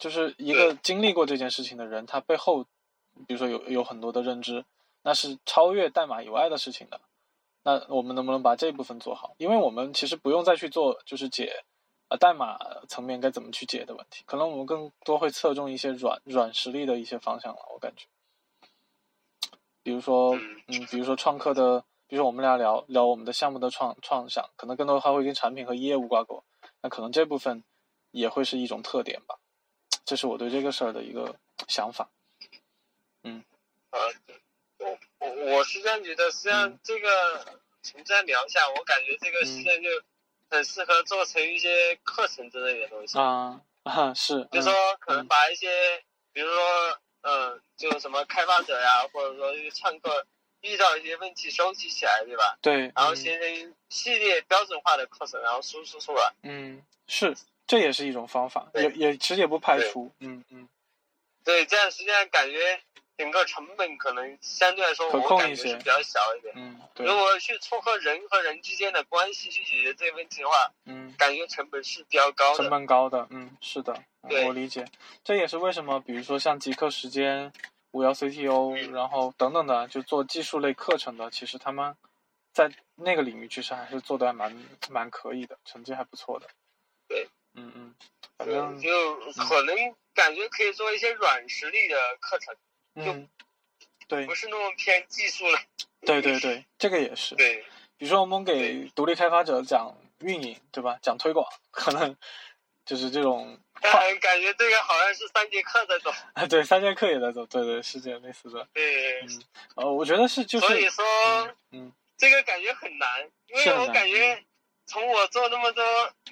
[0.01, 2.67] 就是一个经历过这件事情的人，他背后。
[3.27, 4.65] 比如说有有很多的认知，
[5.03, 7.01] 那是超越代码以外的事情的。
[7.63, 9.35] 那我们能不能把这部分做好？
[9.39, 11.65] 因为我们其实不用再去做，就是解
[12.09, 14.23] 啊代码层面该怎么去解的问题。
[14.27, 17.61] 可能我们更多会侧重一些软软实力的一些方向了。
[17.73, 18.07] 我感觉，
[19.83, 20.35] 比如说，
[20.67, 26.45] 嗯，比如说创客的，比如说我们俩聊聊我们的项目的创创想，可能更多还会跟产品和业务挂钩。
[26.83, 27.65] 那可能这部分
[28.11, 29.39] 也会是一种特点吧。
[30.05, 32.11] 这是我对这个事儿的一个想法。
[33.95, 34.01] 嗯，
[34.79, 39.89] 呃，我我我是这样觉得，实际上这个从这样聊一下，我感觉这个实际上就
[40.51, 46.03] 很适合做成一些课程之类的东西啊啊是，就说可能把一些，
[46.33, 50.27] 比如说嗯，就什么开发者呀，或者说一些创客
[50.63, 52.59] 遇到一些问题收集起来，对吧？
[52.61, 56.35] 对，然后形成系列标准化的课程，然后输出出来。
[56.43, 60.69] 嗯，是，这也是一种方法，也也其实也不排除，嗯嗯，
[61.45, 62.83] 对，这样实际上感觉。
[63.17, 66.53] 整个成本可能相对来说，我感觉是比较小一点。
[66.57, 67.07] 嗯，对。
[67.07, 72.59] 如果去撮合人和人之间的关系去解决这个问题的话，嗯，感觉成本是比较高的。
[72.59, 74.85] 成本高的，嗯，是的，我理解。
[75.23, 77.53] 这也是为什么，比如说像极客时间、
[77.93, 81.97] 五幺 CTO，然后等等的，就做技术类课程的，其实他们
[82.53, 86.49] 在那个领域其实还是做的还蛮蛮可以的，成绩还不错的。
[87.07, 87.95] 对，嗯嗯，
[88.37, 89.77] 反正就可能
[90.15, 92.53] 感觉可以做一些软实力的课程。
[92.95, 93.29] 嗯，
[94.09, 95.59] 对，不是那么偏技术了。
[96.05, 97.35] 对对对，这个也是。
[97.35, 97.65] 对，
[97.97, 100.99] 比如说我们给独立开发者讲运营，对吧？
[101.03, 102.17] 讲推广， 可能
[102.85, 103.59] 就是这种。
[103.81, 106.11] 感 感觉这个好像是三节课在走。
[106.35, 108.67] 啊，对，三节课也在走，对对，是这样类似的。
[108.73, 109.43] 对，嗯，
[109.77, 110.67] 呃，我觉得是就是。
[110.67, 111.05] 所以说，
[111.73, 114.43] 嗯，这个感觉很难，因为我感觉
[114.87, 115.85] 从我做那么多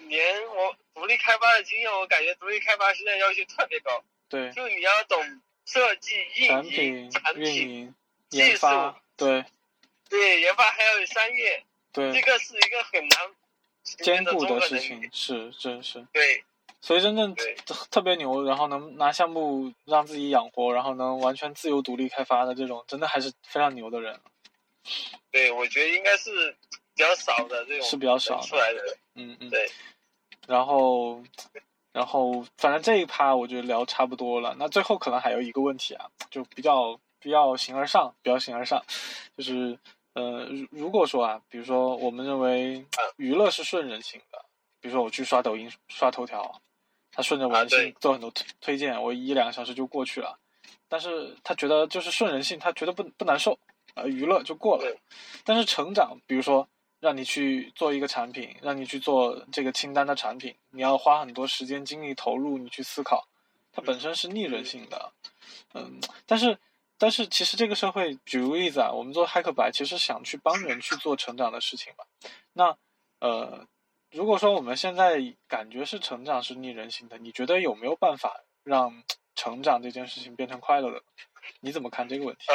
[0.07, 4.03] 年我独立开发的经验，我感觉独立开发现在要求特别高。
[4.29, 4.51] 对。
[4.53, 5.43] 就你要懂。
[5.65, 7.95] 设计、运营、产品、
[8.31, 9.45] 研发，对，
[10.09, 13.19] 对，研发还有商业，对，这个是一个很难
[13.83, 16.07] 兼顾的事情，是，真是。
[16.13, 16.45] 对，
[16.81, 17.35] 所以真正
[17.91, 24.21] 特别牛，然后能拿项目让自己养活，然后能完全自由独立开发的这种，真的还是非常牛的人。
[25.31, 26.55] 对，我觉得应该是
[26.95, 29.71] 比较少的这种，是比较少出来的，嗯嗯，对，
[30.47, 31.23] 然后。
[31.93, 34.57] 然后，反正这一趴我觉得聊差不多了。
[34.59, 38.83] 那最后可能还有一个问题啊，就比较比较形而上，比较形而上，
[39.37, 39.79] 就是
[40.15, 42.83] 呃，如果说啊，比如说我们认为
[43.17, 44.43] 娱乐是顺人性的，
[44.81, 46.63] 比如说我去刷抖音、刷头条，
[47.11, 50.39] 他顺着人性做很多推推荐，我一两个小时就过去了。
[50.89, 53.59] 但是他觉得就是顺人性，他觉得不不难受，
[53.95, 54.97] 呃，娱乐就过了。
[55.45, 56.67] 但是成长，比如说。
[57.03, 63.27] 让你去做一个产品，让你去做这个清单的产品，你要花很多时间精力投入，你去思考，
[63.73, 65.13] 它本身是逆人性的，
[65.75, 66.57] 嗯，但是
[66.97, 72.05] 但是其实这个社会，举个例子啊，我们做骇客白，其实想去帮人去做成长的事情嘛。
[72.53, 72.77] 那
[73.19, 73.67] 呃，
[74.13, 79.03] 如果说我们现在感觉是成长是逆人性的，你觉得有没有办法让
[79.35, 81.03] 成长这件事情变成快乐的？
[81.61, 82.47] 你怎么看这个问题？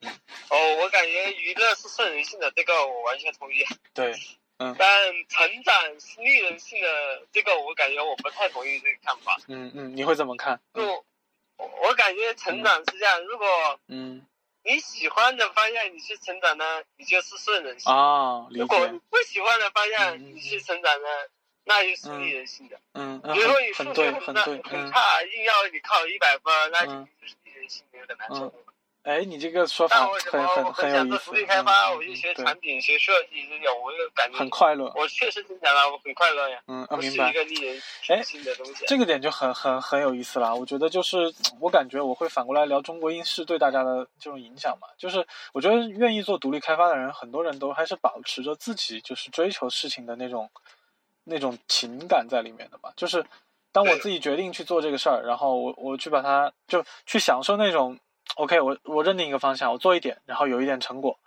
[0.00, 0.10] 嗯，
[0.50, 3.64] 哦，我感觉娱乐是顺人性的，这个我完全同意。
[3.92, 4.14] 对，
[4.58, 4.74] 嗯。
[4.78, 9.36] 但成长是逆人性的，这个我感觉我不太同意这个看法。
[9.48, 10.60] 嗯嗯，你会怎么看？
[10.74, 11.04] 就
[11.56, 14.26] 我感觉成长是这样，如果嗯
[14.64, 18.46] 你喜欢的方向你去成长呢，你就是顺人性啊。
[18.50, 21.08] 如果你不喜欢的方向你去成长呢，
[21.64, 22.80] 那就是逆人性的。
[22.94, 23.34] 嗯嗯。
[23.34, 27.06] 比如说你数学很很差，硬要你考一百分，那
[27.68, 28.42] 肯定就是。
[28.42, 28.52] 嗯，
[29.02, 31.26] 哎，你这个说法很很很有意思。
[31.26, 34.90] 独立开发，我就学产品、学设计这种，我就感觉很快乐。
[34.96, 36.62] 我确实听起来我很快乐呀。
[36.68, 37.28] 嗯，明白。
[37.28, 38.86] 一个令人开心的东西。
[38.86, 40.56] 这个点就很很很有意思了。
[40.56, 41.18] 我觉得就是
[41.60, 44.88] 我感觉我会反过来聊中国影视对大家的这种影响嘛。
[44.96, 50.50] 就是我觉得愿意做独立开发的人，很多人都还是保持着自己就是追求事情的那种
[51.24, 52.90] 那种情感在里面的吧。
[52.96, 53.22] 就是
[53.74, 57.98] 当我自己决定去做这个事儿，然后我我去把它就去享受那种。
[58.36, 61.18] OK，我我认定一个方向，我做一点，然后有一点成果，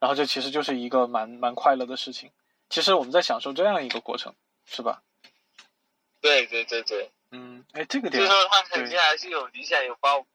[0.00, 2.30] 然后这其实就是一个蛮蛮快乐的事情。
[2.70, 4.34] 其实我们在享受这样一个过程，
[4.64, 5.02] 是吧？
[6.20, 10.26] 对对对对，嗯，哎，这个点，就说他肯定还是有理想有抱负。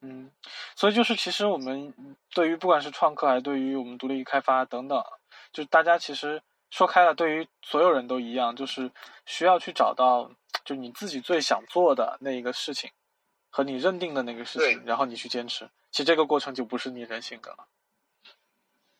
[0.00, 0.30] 嗯，
[0.76, 1.92] 所以就是其实我们
[2.32, 5.04] 对于不管是创客，还是对于我们独立开发等等，
[5.52, 8.90] 就大家其实说开了，对于所有人都一样，就是
[9.26, 10.30] 需要去找到
[10.64, 12.90] 就你自己最想做的那一个事情。
[13.50, 17.66] 和你认定的那个事情，然后你去坚持，其实这个过程就不是你人性格了。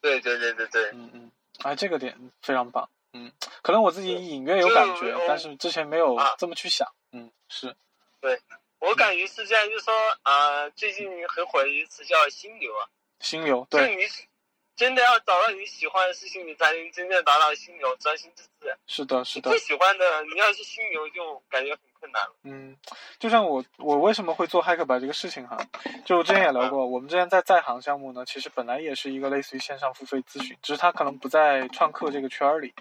[0.01, 3.31] 对对对对对，嗯嗯，哎，这个点非常棒，嗯，
[3.63, 7.77] 可能我自己隐约有感觉，但是之前没有这么去想，嗯，是。
[8.23, 8.41] 对，
[8.79, 12.89] 我感觉是这样，就是说啊，最近很火的一个词叫心流啊。
[13.21, 14.09] 心流，对。
[14.79, 18.77] 真的要找到你喜欢的事情，你才能真正达到心流、专心致志。
[18.87, 19.51] 是的，是的。
[19.51, 22.35] 不喜欢的，你要是心流，就感觉很困难了。
[22.45, 22.77] 嗯，
[23.19, 25.59] 就像我，我为什么会做骇客白这个事情哈？
[26.07, 32.73] 就我之前也聊过，我们之前在在行项目呢，其实本来也是一个类似于线上付费咨询，只是他可能不在创客这个圈儿里。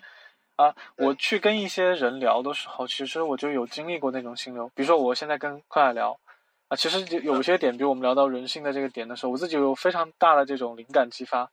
[0.56, 4.70] 啊，我去跟一些人聊的时候，其实我就有经历过那种心流。
[4.76, 6.20] 比如说我现在跟快海聊，
[6.68, 11.50] 啊，其实有些点，比如我们聊到人性的这个点的时候，我自己有非常大的这种灵感激发。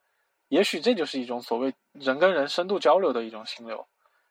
[0.54, 3.84] 也许这就是一种所谓人跟人深度交流的一种心流，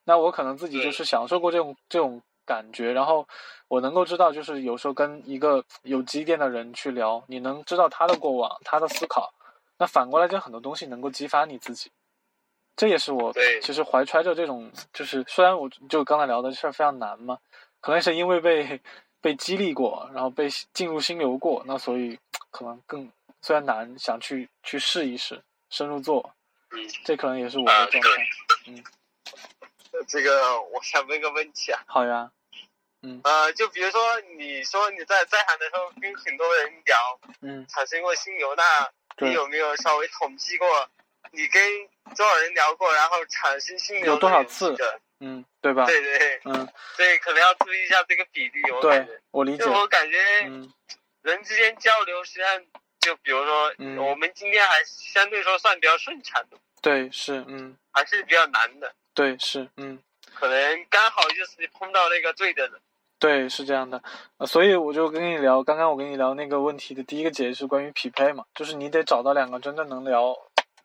[0.05, 3.27] 那我可能自己就是享受过这种这种感觉，然后
[3.67, 9.33] 我能够知道，就是有时候跟一个有积淀的人去聊，你能知道他的过往，他的思考，
[9.77, 11.91] 那反过来就很多东西能够激发你自己，
[12.77, 17.37] 这也是我其实怀揣着这种，就是虽然我就刚才聊的事儿非常难嘛，
[17.81, 18.79] 可能是因为被
[19.19, 22.17] 被激励过，然后被进入心流过，那所以
[22.49, 25.41] 可能更虽然难，想去去试一试。
[25.73, 26.35] 深入做，
[26.69, 28.09] 嗯，这可能也是我的状态，
[28.67, 28.83] 嗯。
[30.07, 31.81] 这个我想问个问题啊。
[31.87, 32.29] 好呀，
[33.01, 33.19] 嗯。
[33.23, 33.99] 呃，就比如说，
[34.37, 38.63] 你说你在在行的时候跟很多人聊，嗯，产生过心流，那
[39.25, 40.87] 你有没有稍微统计过，
[41.31, 44.77] 你跟多少人聊过，然后产生心流有多少次？
[45.21, 45.87] 嗯，对吧？
[45.87, 48.61] 对对，嗯，对，可能要注意一下这个比例。
[48.71, 49.63] 我对，我理解。
[49.63, 50.19] 就我感觉，
[51.23, 52.63] 人之间交流实际上。
[53.03, 53.97] 就比如说，嗯。
[53.97, 59.99] 我们今天还相对说算比较顺畅的，对，是，嗯，还是比较难的，对，是，嗯，
[60.33, 62.73] 可能刚好就是碰到那个对的人，
[63.19, 64.01] 对，是这样的，
[64.45, 70.35] 所以我就跟你聊，刚刚我跟你聊那个问题的第一个解释关于匹配嘛，就是你得找到两个真正能聊，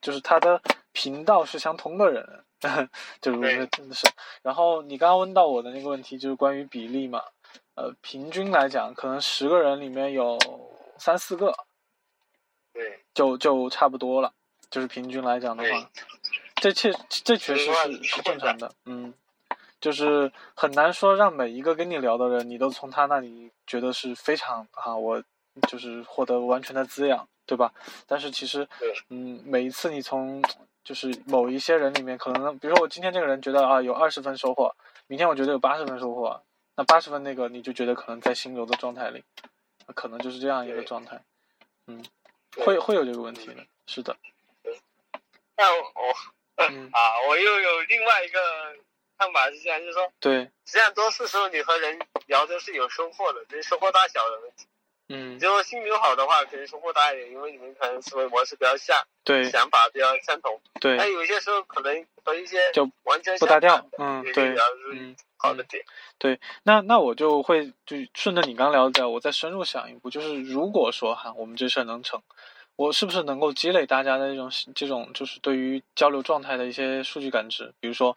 [0.00, 0.60] 就是他的
[0.92, 2.44] 频道是相通的人，
[3.20, 4.06] 就是真的是，
[4.42, 7.22] 然后你刚刚问到我的那个问题就是关于比例嘛，
[7.74, 10.38] 呃，平均来讲，可能十个人里面有
[10.98, 11.52] 三四个。
[12.78, 14.32] 对，就就差不多了，
[14.70, 15.90] 就是平均来讲的话，
[16.54, 19.12] 这确这确实是是正常的，嗯，
[19.80, 25.20] 就是很难说让每一个跟你聊的人，你都从他那里觉得是非常啊，我
[25.68, 27.72] 就是获得完全的滋养，对吧？
[28.06, 28.68] 但是其实，
[29.08, 30.40] 嗯，每一次你从
[30.84, 34.72] 就是某一些人里面，可能比如说我今天这个人觉得啊有二十分收获，
[35.08, 36.40] 明天我觉得有八十分收获，
[36.76, 39.24] 那八十分那个你就觉得可能在心流的状态里，
[39.96, 41.20] 可能就是这样一个状态，
[41.88, 42.04] 嗯。
[42.56, 44.16] 会会有这个问题的，是的。
[45.56, 46.14] 那我
[46.92, 48.40] 啊，我又有另外一个
[49.16, 54.66] 看法是这样，就是说，对，实际上多数时候你和人聊都是有收获的，只是收获大小的问题。
[55.08, 55.38] 嗯。
[55.38, 60.60] 如果心情好的话，肯定收获大一点，因为你们可能思维模式比较像，对，想法比较相同。
[60.80, 60.96] 对。
[60.96, 64.54] 但有些时候可能和一些就完全不搭调，嗯，对，
[64.92, 65.16] 嗯。
[65.40, 65.84] 好的点，
[66.18, 72.20] 对，那那我就会就顺着你刚聊的，我再深入想一步，就是如果说哈，我们这事儿能成，
[72.74, 77.72] 我是不是能够积累大家的这种这种就是对于交流状态的一些数据感知？
[77.78, 78.16] 比如说，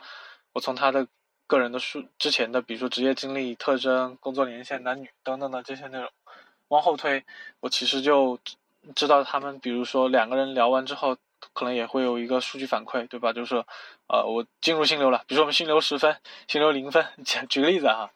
[0.53, 1.05] 我从他的
[1.45, 6.09] 个人的数之前的，比如说职业经历、特征、工作年限、男女等等的这些内容，
[6.71, 7.23] 往后推，
[7.59, 8.39] 我其实就
[8.95, 11.17] 知道他们，比如说两个人聊完之后。
[11.53, 13.33] 可能也会有一个数据反馈，对吧？
[13.33, 13.65] 就是说，
[14.05, 16.15] 呃，我进入心流了，比如说我们心流十分，
[16.47, 17.03] 心流零分，
[17.49, 18.11] 举个例子哈，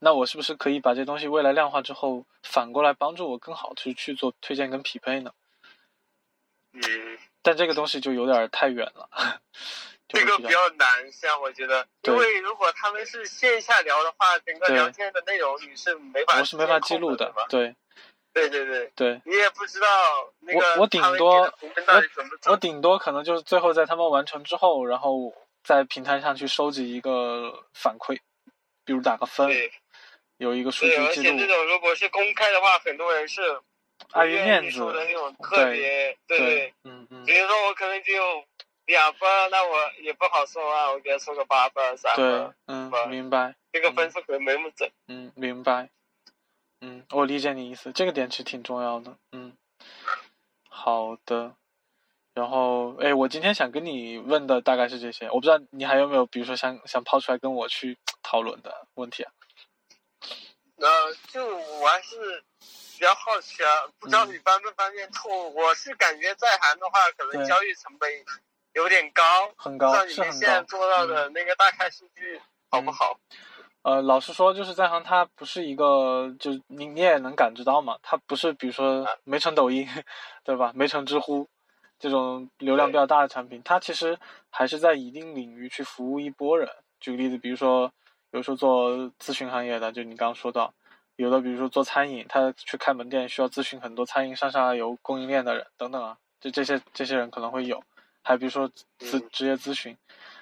[0.00, 5.30] 那我是不是可以把这东西未来量化之后，反过来帮助我更好去去做推荐跟匹配呢？
[6.72, 6.82] 嗯。
[7.42, 9.08] 但这个东西就有点太远了。
[10.14, 17.74] 这个比较难，像我觉得，因为如果他们是线下聊的话，整个聊天的内容你是没法，我是没法记录的，对。
[18.32, 18.92] 对对对。
[18.96, 19.20] 对。
[19.24, 19.86] 你也不知道
[20.40, 28.18] 那个我我顶多我我顶多可能就是最后在他们完成之后，然后在平台上去收集一个反馈，
[28.84, 29.48] 比如打个分，
[30.38, 31.06] 有一个数据记录。
[31.06, 33.40] 而且这种如果是公开的话，很多人是
[34.10, 37.24] 碍于面子的那种特别对对，嗯嗯。
[37.24, 38.44] 比如说我可能只有。
[38.86, 42.24] 两分，那我也不好说啊，我给他说个八分、三分。
[42.26, 43.54] 对，嗯，明白。
[43.72, 44.90] 这个分数可能没那么准。
[45.08, 45.88] 嗯，明白。
[46.80, 49.16] 嗯，我理解你意思，这个点其实挺重要的。
[49.32, 49.56] 嗯，
[50.68, 51.54] 好的。
[52.34, 59.32] 然后，哎，我今天想跟你问的大概是这些，我不知道你还有没有，比如说想想抛出来跟我去讨论的问题啊？
[60.76, 65.48] 呃，就我还是比较好奇啊，不知道你方不方便透。
[65.50, 68.10] 我是感觉在韩的话，可能交易成本。
[68.74, 69.22] 有点高，
[69.56, 70.32] 很高，是很高。
[70.32, 73.18] 现在做到的那个大概数据好不好？
[73.82, 79.86] 呃，老实说，就是在行，它不是一个，就你你也能感知到嘛，它不是比如说没成抖音，
[80.42, 80.72] 对吧？
[80.74, 81.46] 没成知乎
[81.98, 84.18] 这种流量比较大的产品，它其实
[84.50, 86.68] 还是在一定领域去服务一波人。
[86.98, 87.92] 举个例子，比如说
[88.30, 90.72] 有时候做咨询行业的，就你刚刚说到，
[91.16, 97.80] 有的比如说做餐饮，他去开门店需要咨询很多餐饮上下游供应链的人等等啊，就这些这些人可能会有。
[98.24, 98.68] 还比如说
[98.98, 99.96] 咨职业咨询，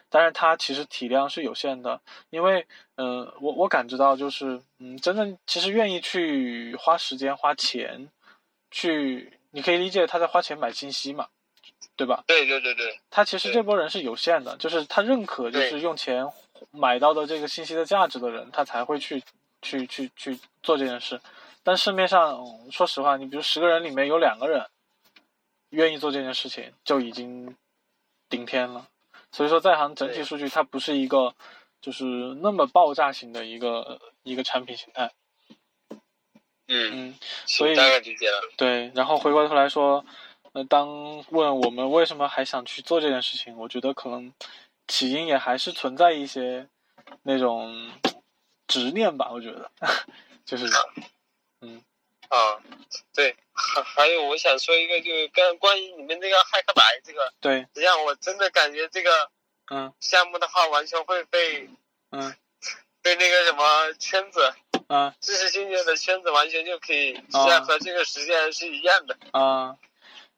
[0.08, 2.64] 但是它其实体量是有限的，因为，
[2.94, 8.08] 嗯，我我感知到就是，嗯，真正其实愿意去花时间花钱，
[8.70, 11.26] 去，你可以理解他在花钱买信息嘛，
[11.96, 12.22] 对吧？
[12.28, 13.00] 对对对对。
[13.10, 16.24] 他其实这波人是有限的，就是他认可就是用钱
[16.70, 19.20] 买到的这个信息的价值的人，他才会去
[19.60, 21.20] 去去去做这件事。
[21.64, 24.66] 但市面上，说实话，你比如十个人里面有两个人
[25.70, 27.56] 愿意做这件事情，就已经。
[28.32, 28.88] 顶天了，
[29.30, 31.34] 所以说在行整体数据它不是一个，
[31.82, 32.04] 就是
[32.40, 35.12] 那么爆炸型的一个一个产品形态。
[36.68, 37.10] 嗯。
[37.12, 37.14] 嗯，
[37.44, 37.76] 所以
[38.56, 40.02] 对，然后回过头来说，
[40.52, 40.88] 呃，当
[41.28, 44.32] 问我们为什么还想去做这件事情，我觉得可能
[44.88, 46.66] 起因也还是存在一些
[47.24, 47.90] 那种
[48.66, 49.70] 执念吧，我觉得，
[50.46, 50.64] 就是，
[51.60, 51.82] 嗯。
[52.32, 52.56] 啊，
[53.14, 59.30] 对，还 还有我想说一个，就是跟关于你们这个骇客白这个，对，实际上我真的感觉这个，
[59.70, 61.68] 嗯，项目的话完全会被，
[62.10, 62.34] 嗯，
[63.02, 64.50] 被那个什么圈子，
[64.88, 69.18] 啊，知识星球的圈子完全就可以，实际上和这个实际上是一样的。
[69.32, 69.76] 啊，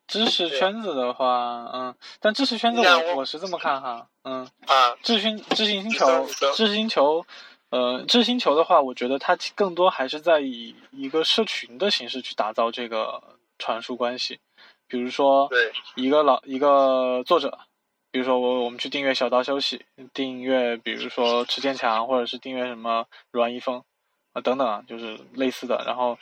[0.08, 6.26] 知识圈子的话，嗯，但知识圈子我我是这么看哈，嗯，啊，知星知识星球，
[6.56, 7.24] 知识星球。
[7.74, 13.20] 呃，知星球的话，我觉得它更多还是在以一个社群的形式去打造这个
[13.58, 14.38] 传输关系。
[14.86, 15.50] 比如说，
[15.96, 17.58] 一个老一个作者，
[18.12, 23.82] 比如说我我们去订阅小道休息，订阅比如说池建强，或者是订阅什么阮一峰
[24.34, 25.82] 啊等等啊，就是类似的。
[25.84, 26.16] 然后，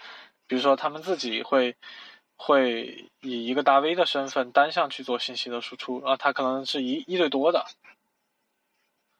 [0.47, 1.77] 比如说他们自己会
[2.39, 7.67] 会以一个大 V 的身份单向去做信息的输出啊，他可能是一一对多的，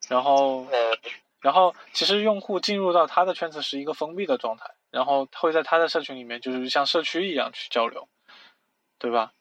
[0.09, 0.67] 然后。
[1.43, 8.09] 然后，其实用户进入到他的圈子是一个封闭的状态，然后会在他的社群里面，就是像社区一样去交流，
[9.01, 9.33] 对吧？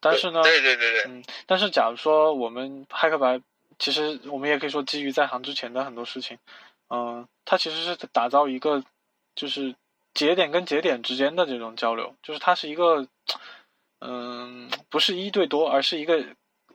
[0.00, 3.42] 但是呢，对对对对，嗯，但是假如说我们骇客白，
[3.78, 6.38] 其实我们也可以说基于在行之前的很多事情，
[6.88, 8.82] 嗯，它其实是打造一个
[9.34, 9.74] 就是
[10.14, 13.06] 节点跟节点之间的这种交流，就是它是一个，
[13.98, 16.24] 嗯，不是一对多，而是一个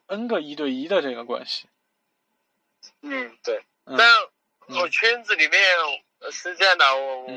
[0.06, 1.66] n 个一对一的这个关系。
[3.02, 3.98] 嗯，对，但。
[4.68, 5.62] 我圈子里面
[6.32, 7.30] 是这样的，我我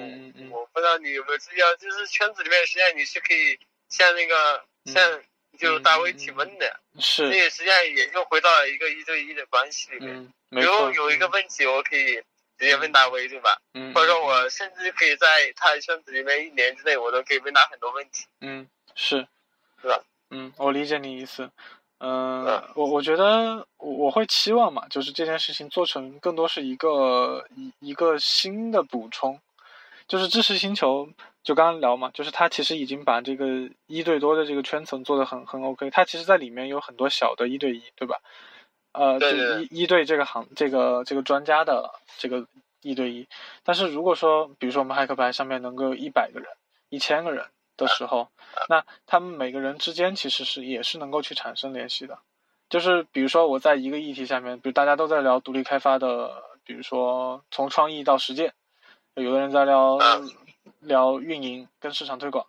[0.50, 3.58] 我不知道你有没有注意到，就是圈子里面实际上你是可以
[3.88, 5.22] 向那个向
[5.58, 10.32] 就大 V 提问的，是，这实际上也就回到了一个一对一的关系里面。
[10.50, 12.14] 比如有一个问题，我可以
[12.56, 13.60] 直接问大 V，对吧？
[13.74, 13.92] 嗯。
[13.92, 18.24] 或者说我甚至可以在他的圈子里面一年之内，我都可以问他很多问题。
[18.40, 19.26] 嗯，是，
[19.82, 20.02] 是吧？
[20.30, 21.50] 嗯，我理解你意思。
[22.00, 29.40] 嗯，我我觉得我我会期望嘛，就是这件事情做成更多是一个一一个新的补充，
[30.06, 31.08] 就是知识星球
[31.42, 38.16] 就刚刚聊嘛，就是它其实已经把这个一对多的这个圈层做的很很 OK，它其实在里面有很多小的一对一，对吧？
[38.92, 42.46] 呃，对一一对这个行这个这个专家的这个
[42.82, 43.26] 一对一，
[43.64, 46.48] 但是如果说比如说我们骇客白上面能够有一百个人、
[46.90, 47.44] 一千个人。
[47.78, 48.28] 的时候，
[48.68, 52.18] 那他们每个人之间其实是也是能够去产生联系的，
[52.68, 58.52] 就是比如说我在一个议题下面，比如大家都在聊独立开发的，比如说从创意到实践，
[59.14, 59.98] 有的人在聊
[60.80, 62.46] 聊运营跟市场推广，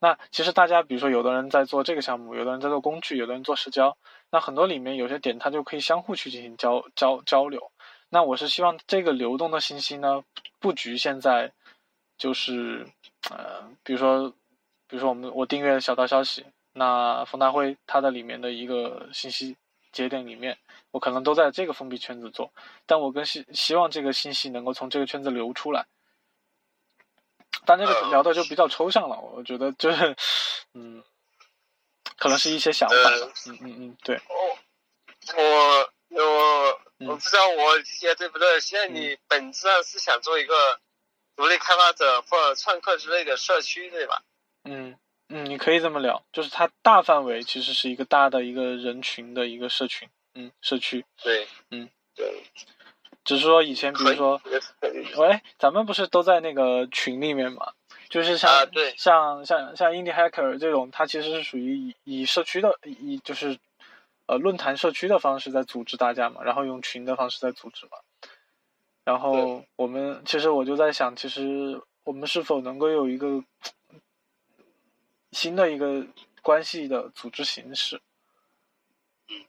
[0.00, 3.96] 那其实大家比如说有的人在做这个项目，有的人在做工具，有的人做社交，
[4.30, 7.70] 那很多里面有些点它就可以相互去进行交交交流。
[8.08, 10.24] 那我是希望这个流动的信息呢，
[10.58, 11.52] 不局限在
[12.16, 12.86] 就是
[13.30, 14.32] 呃，比如说。
[14.92, 19.56] 比如说我们我订阅小道消息，那冯大辉他的里面的一个信息
[19.90, 20.58] 节点里面，
[20.90, 22.52] 我可能都在这个封闭圈子做，
[22.84, 25.86] 但我更希希望这个信息能够从这个圈子流出来。
[27.64, 30.14] 但这个聊的就比较抽象了，我觉得就是，
[30.74, 31.02] 嗯，
[32.18, 32.94] 可能是一些想法。
[33.46, 34.20] 嗯嗯嗯，对。
[34.28, 34.60] 我
[36.10, 38.60] 我我不知道我理解对不对？
[38.60, 40.78] 现在你本质上是想做一个
[41.34, 44.22] 独立开发者或者创客之类的社区，对吧？
[44.64, 44.96] 嗯
[45.28, 51.04] 嗯，你可以这么聊，就是它大范围其实是一个大的一个人群的一个社群，嗯，社区。
[51.22, 52.42] 对，嗯对。
[53.24, 54.40] 只是说以前，比如说，
[55.16, 57.72] 喂，咱们不是都在那个群里面嘛？
[58.08, 63.58] 就是像像像像 Indie Hacker 这种，它其实是属于以以社区的，以就是。
[64.26, 67.98] 呃，论坛社区的方式在组织大家嘛，然后用群的方式在组织嘛。
[69.04, 73.42] 然后我们其实我就在想，其实我们是否能够有一个
[75.32, 76.06] 新的一个
[76.40, 78.00] 关系的组织形式？
[79.28, 79.44] 嗯，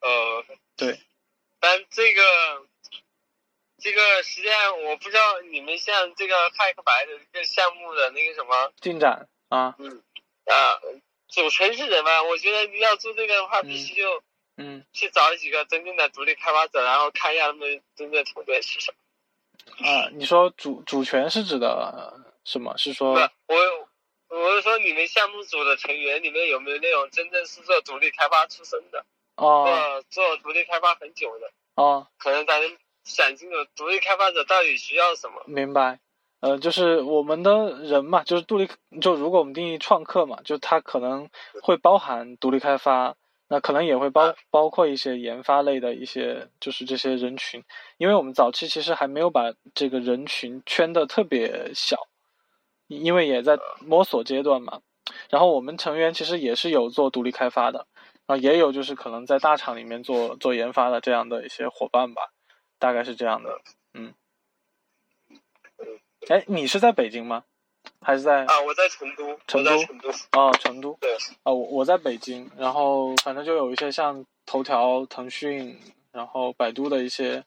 [0.00, 0.44] 呃，
[0.76, 0.98] 对。
[1.60, 2.22] 但这个
[3.78, 9.74] 这个实际上我不知道你们像这个骇客白的这个项目的那个什么进展啊？
[9.78, 10.02] 嗯
[10.46, 10.80] 啊。
[11.26, 12.22] 组成是人嘛？
[12.22, 14.22] 我觉得你要做这个的话，必须就
[14.56, 19.88] 嗯去找几个真正的独立开发者，然后看一下他们真正团队是什么。
[19.88, 22.76] 啊，你说主主权是指的什么？
[22.76, 23.14] 是说？
[23.14, 23.56] 我
[24.34, 29.04] 我是说你们项目组的成员里面有没有那种真正是做独立开发出身的？
[29.36, 30.02] 哦。
[30.10, 31.50] 做独立开发很久的。
[31.74, 32.06] 哦。
[32.18, 32.60] 可能咱
[33.04, 35.42] 想清楚独立开发者到底需要什么。
[35.46, 36.00] 明白。
[36.40, 38.68] 呃，就是我们的人嘛，就是独立，
[39.00, 41.30] 就如果我们定义创客嘛，就他可能
[41.62, 43.16] 会包含独立开发，
[43.48, 47.64] 那可能也会包包括一些研发类的一些，就是这些人群，
[47.96, 51.96] 因为我们早期其实还没有把这个人群圈的特别小，
[52.88, 54.80] 因为也在摸索阶段嘛。
[55.30, 57.86] 然后我们成员其实也是有做独立开发的，
[58.26, 62.30] 啊，也有就是可能在大厂里面做做研发的这样的一些伙伴吧，
[62.78, 63.60] 大概是这样的，
[63.92, 64.14] 嗯。
[66.28, 67.44] 哎，你是在北京吗？
[68.00, 68.60] 还是在啊？
[68.62, 69.38] 我在成都。
[69.46, 69.76] 成都。
[69.84, 70.10] 成都。
[70.32, 70.96] 哦，成都。
[70.98, 71.12] 对。
[71.42, 75.78] 啊，我我在北京，然后反正就有一些像头条、腾讯，
[76.12, 77.44] 然后百度的一些，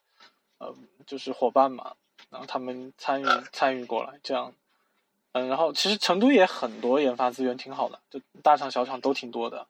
[0.59, 0.71] 呃，
[1.07, 1.95] 就是伙伴嘛，
[2.29, 4.53] 然后他们参与参与过来，这样，
[5.39, 9.67] 嗯，然后其实成都也很多研发资源，挺好的，就大厂小厂都挺多的。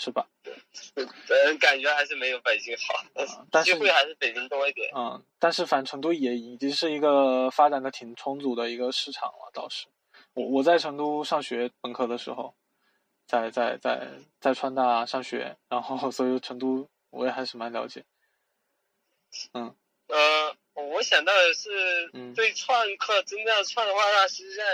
[0.00, 0.28] 是吧？
[0.94, 4.88] 嗯，感觉还是没有北京好，机会还是北京多一点。
[4.94, 9.88] 嗯，但是反正成都也已经是一个发展的挺充足的一个市场了，倒是。
[10.34, 12.54] 我我在成都上学本科的时候，
[13.26, 14.08] 在在在
[14.40, 18.04] 在川大上学，然后 所以成都我也还是蛮了解。
[19.54, 19.74] 嗯。
[20.06, 24.64] 呃，我想到的是，对创客真正创的话，那实际上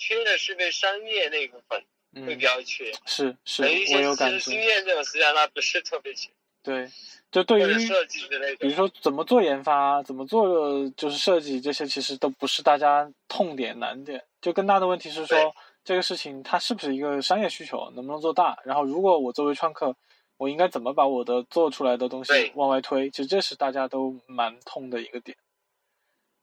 [0.00, 1.84] 缺的是对商业那部分。
[2.12, 4.38] 会比较缺，是是，我有感觉。
[4.40, 6.28] 经验这种实际上它不是特别缺。
[6.60, 6.90] 对，
[7.30, 14.24] 就对于设计之类的，比如说怎么做研发，怎么做就是设计这些，其实都不是大家痛点难点。
[14.40, 18.58] 就更大的问题是说，这个事情它是不是一个商业需求，能不能做大？
[18.64, 19.94] 然后如果我作为创客，
[20.36, 23.08] 我应该怎么把我的做出来的东西往外推？
[23.12, 25.38] 其实这是大家都蛮痛的一个点。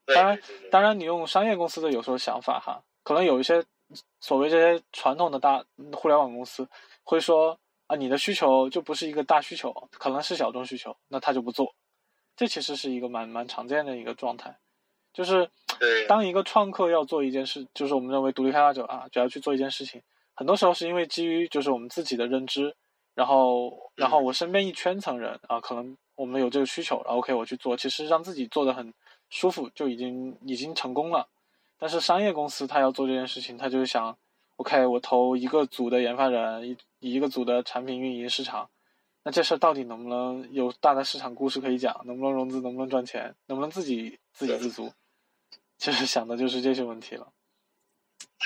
[0.06, 0.40] 当然，
[0.72, 3.64] 当然你用商业公司的有时候想法哈，可能有一些。
[4.20, 6.68] 所谓这些传统的大互联网公司
[7.06, 11.74] 会说啊，你的需求就不是一个大需求，可能是小众需求，那他就不做。
[12.36, 14.58] 这其实是一个蛮蛮常见的一个状态，
[15.14, 15.50] 就是
[16.06, 20.02] 当一个创客要做一件事，就是我们认为独立开发者啊，只要去做一件事情，
[20.36, 22.76] 很多时候是因为基于就是我们自己的认知，
[23.16, 28.94] 然后然后我身边一圈层人啊，可能我们有这个需求，然后 OK 我去做，其实让自己做的很
[29.30, 31.26] 舒服，就已经已经成功了。
[31.80, 34.18] 但是商业公司他要做这件事情，他就是想
[34.56, 36.78] ，OK，我投一个组的研发人，一
[37.16, 38.72] 一个组的产品运营市场，
[39.22, 42.02] 那这事到底能不能有大的市场故事可以讲？
[42.06, 42.62] 能不能融资？
[42.62, 43.36] 能不能赚钱？
[43.46, 44.92] 能不能自己自给自足？
[45.78, 47.32] 其实想的就是这些问题了。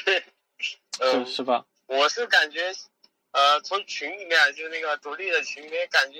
[0.03, 0.23] 对
[0.99, 1.65] 是是吧？
[1.87, 2.73] 我是感觉，
[3.31, 6.19] 呃，从群里面就那个独立的群里面，感觉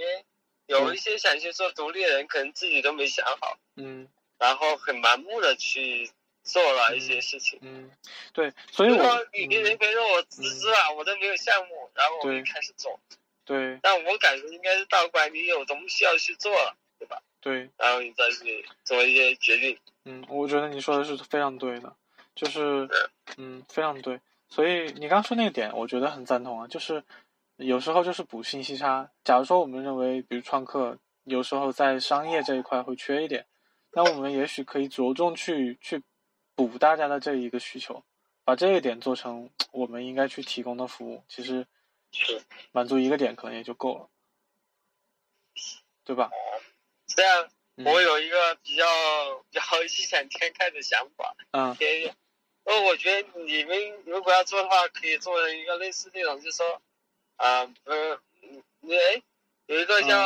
[0.68, 3.58] 有一些想去做独立的人，可能自己都没想好。
[3.76, 4.08] 嗯。
[4.38, 6.10] 然后很盲目的去。
[6.44, 7.90] 做了一些事情，嗯，
[8.34, 13.00] 对，所以我你别人别说我自知啊，我都没有项目，然后我就开始做，
[13.46, 17.22] 对，但我感觉应该是倒过来，你有东西要去做了，对吧？
[17.42, 19.78] 对，然后你再去做一些决定。
[20.06, 21.96] 嗯，我觉得你说的是非常对的，
[22.36, 22.90] 就是，
[23.38, 24.20] 嗯，非常对。
[24.50, 27.04] 所以你刚说那个点，我觉得很赞同啊，就是
[27.58, 29.10] 有时候就是补信息差。
[29.24, 33.46] 假如说我们认为，比如创客有时候在商业这一块会缺一点，
[33.94, 36.02] 那我们也许可以着重去去。
[36.68, 38.04] 补大家的这一个需求，
[38.44, 41.66] 把把这一点做成我们应该去提供的服务，其实
[42.12, 42.42] 是
[42.74, 44.10] 满足一个点可能也就够了，
[46.04, 46.30] 对吧？
[47.08, 47.50] 这样，
[47.86, 48.84] 我有一个比较
[49.50, 51.34] 比较 异想天开的想法。
[51.52, 51.74] 嗯。
[52.66, 56.82] 呃，我觉得你们如果要做的话，可以做一个类似那种，就是说，
[57.38, 58.20] 啊，不是，
[58.82, 59.24] 你哎，
[59.68, 60.18] 有一个叫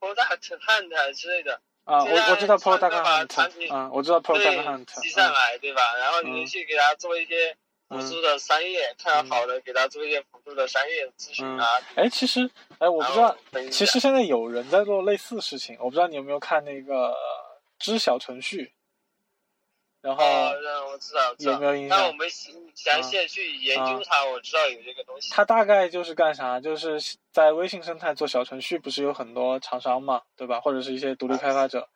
[0.00, 1.60] Product Hunt 之类的。
[1.88, 3.72] 啊，我我知道 Product Hunt。
[3.72, 5.00] 啊，我知道 Product Hunt。
[5.00, 5.80] 寄上来，对吧？
[5.98, 7.56] 然后你们去给他做一些
[7.88, 11.66] 辅助的商业，看好的，给他做一些辅助的商业咨询啊。
[11.94, 13.34] 哎，其实，哎，我不知道，
[13.72, 17.16] 其实现在有人在做类似事情，我不知道你有没有看那个
[17.78, 18.70] 知晓程序。
[20.08, 20.24] 然后，
[20.90, 21.98] 我知道，有没有印象？
[21.98, 22.26] 那我们
[22.74, 25.30] 详细去研究它，我知道有这个东西。
[25.34, 26.58] 它大概就是干啥？
[26.58, 26.98] 就是
[27.30, 30.62] 在微信生态做小程序，不是有很多厂商嘛，对吧？
[30.62, 31.86] 或者是一些独立开发者，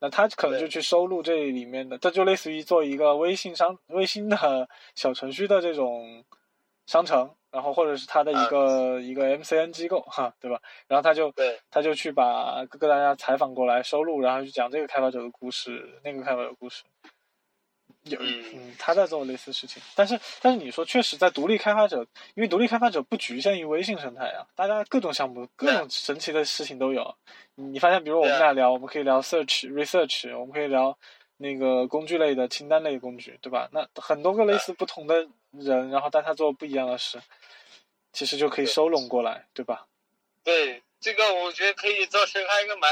[0.00, 6.24] 那他可能就去收录这里面的，这就类似于做一个微信商、微信的 小程序的这种
[6.86, 10.60] 商城，然后或者是他的一个一个 MCN 机构，哈，对吧？
[10.88, 11.32] 然后他就
[11.70, 16.82] 他就去把各个大家采访过来收录，然后去讲这个开发者的故事，那个开发者的故事。
[18.04, 27.14] 有嗯，他在做类似事情，但是但是你说确实在独立开发者，因为独立开发者不局限于微信生态啊，大家各种项目、各种神奇的事情都有。
[27.54, 30.98] 你发现，比如我们俩聊，我们可以聊 search、research，我们可以聊
[31.36, 33.68] 那个工具类的清单类工具，对吧？
[33.72, 37.20] 那很多个类似不同的人，然后大家做不一样的事，
[38.12, 39.86] 其实就可以收拢过来，对吧？
[40.42, 42.90] 对，这个我觉得可以做成一个蛮。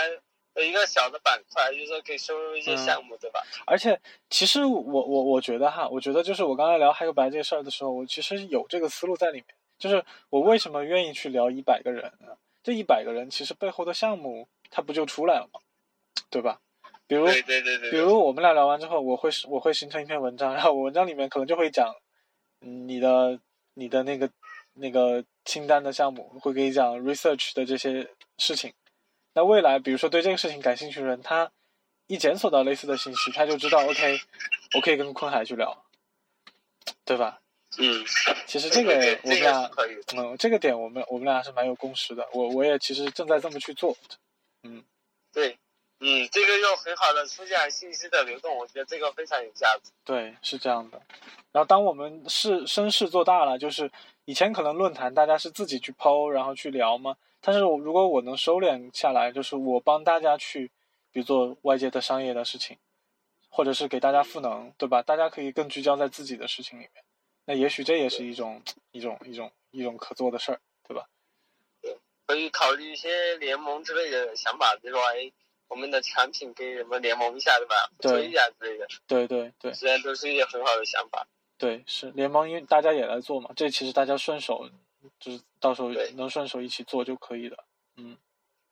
[0.56, 3.40] 一个小的板块，就是说可以收入一些项目，对吧？
[3.66, 3.98] 而且，
[4.28, 9.46] 其实我我我觉得哈，我觉得就是我刚才聊黑个白这事儿的时候，我其实有这个思路在里面。
[9.78, 12.36] 就是我为什么愿意去聊一百个人呢？
[12.62, 15.60] 这一百个人其实背后的项目，它不就出来了吗？
[16.28, 16.60] 对吧？
[17.06, 17.90] 比如，对对对对。
[17.90, 21.94] 比如我们俩聊完之后，我会我会形成一篇文章，然后我文章里面可能就会讲
[22.58, 23.40] 你的
[23.72, 24.30] 你的那个
[24.74, 28.70] 那个清单的项目，会给你讲 research 的这些事情。
[29.32, 31.50] 那未来，比如说对这个事情感兴趣的人，他
[32.08, 34.18] 一检索到类似的信息，他就知道，OK，
[34.74, 35.84] 我可以跟坤海去聊，
[37.04, 37.40] 对吧？
[37.78, 38.04] 嗯，
[38.46, 39.70] 其实这个我们俩，
[40.16, 42.28] 嗯，这个点我们我们俩是蛮有共识的。
[42.32, 43.96] 我我也其实正在这么去做，
[44.64, 44.82] 嗯，
[45.32, 45.56] 对，
[46.00, 49.92] 嗯，这个又很好的促进信息的流动，我觉得这个非常有价值。
[50.04, 51.00] 对，是这样的。
[51.52, 53.88] 然后当我们是声势做大了，就是
[54.24, 57.16] 以前可能论坛大家是自己去抛，然后去聊嘛。
[57.42, 60.70] 但是，如果我能收敛下来，就是我帮大家去，
[61.10, 62.76] 比如做外界的商业的事情，
[63.48, 65.02] 或者是给大家赋能，对吧？
[65.02, 67.02] 大家可以更聚焦在自己的事情里面，
[67.46, 68.60] 那也许这也是一种
[68.92, 71.08] 一种一种一种可做的事儿，对吧？
[71.80, 75.32] 对，可以考虑一些联盟之类的想法，比如说，哎，
[75.68, 77.90] 我们的产品可以什么联盟一下，对吧？
[77.98, 78.86] 对，一下之类的。
[79.06, 79.72] 对对对。
[79.72, 81.26] 虽然都是一些很好的想法。
[81.56, 84.68] 对，是联盟，因为大家也来做嘛，这其实大家顺手。
[85.18, 87.64] 就是到时候能顺手一起做就可以了，
[87.96, 88.16] 嗯，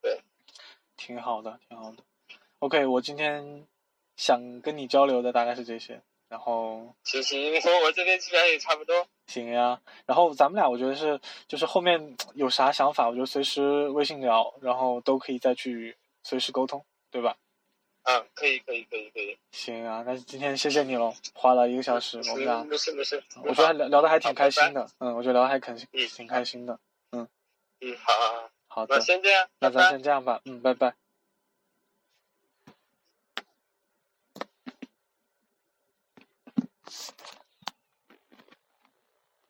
[0.00, 0.20] 对，
[0.96, 1.98] 挺好的，挺好的。
[2.58, 3.66] OK，我今天
[4.16, 7.52] 想跟你交流的大概是这些，然后行行，
[7.84, 9.06] 我这边基本上也差不多。
[9.26, 17.36] 行呀，然后咱们俩我觉得是，就是后面有啥想法，我就随时微信聊，然后都可以再去随时沟通，对吧？
[18.10, 19.36] 嗯，可以，可以，可以，可以。
[19.52, 22.64] 行啊，那今天谢谢你喽，花了一个小时，我们俩。
[22.64, 23.22] 没事没事。
[23.44, 26.78] 我觉得聊聊的还挺开心的，嗯，我觉得聊的还肯挺开心的，
[27.12, 27.28] 嗯。
[27.80, 28.50] 嗯，好好好。
[28.68, 28.94] 好的。
[28.96, 29.46] 那先这样。
[29.60, 30.94] 那咱先这样吧，嗯，拜拜。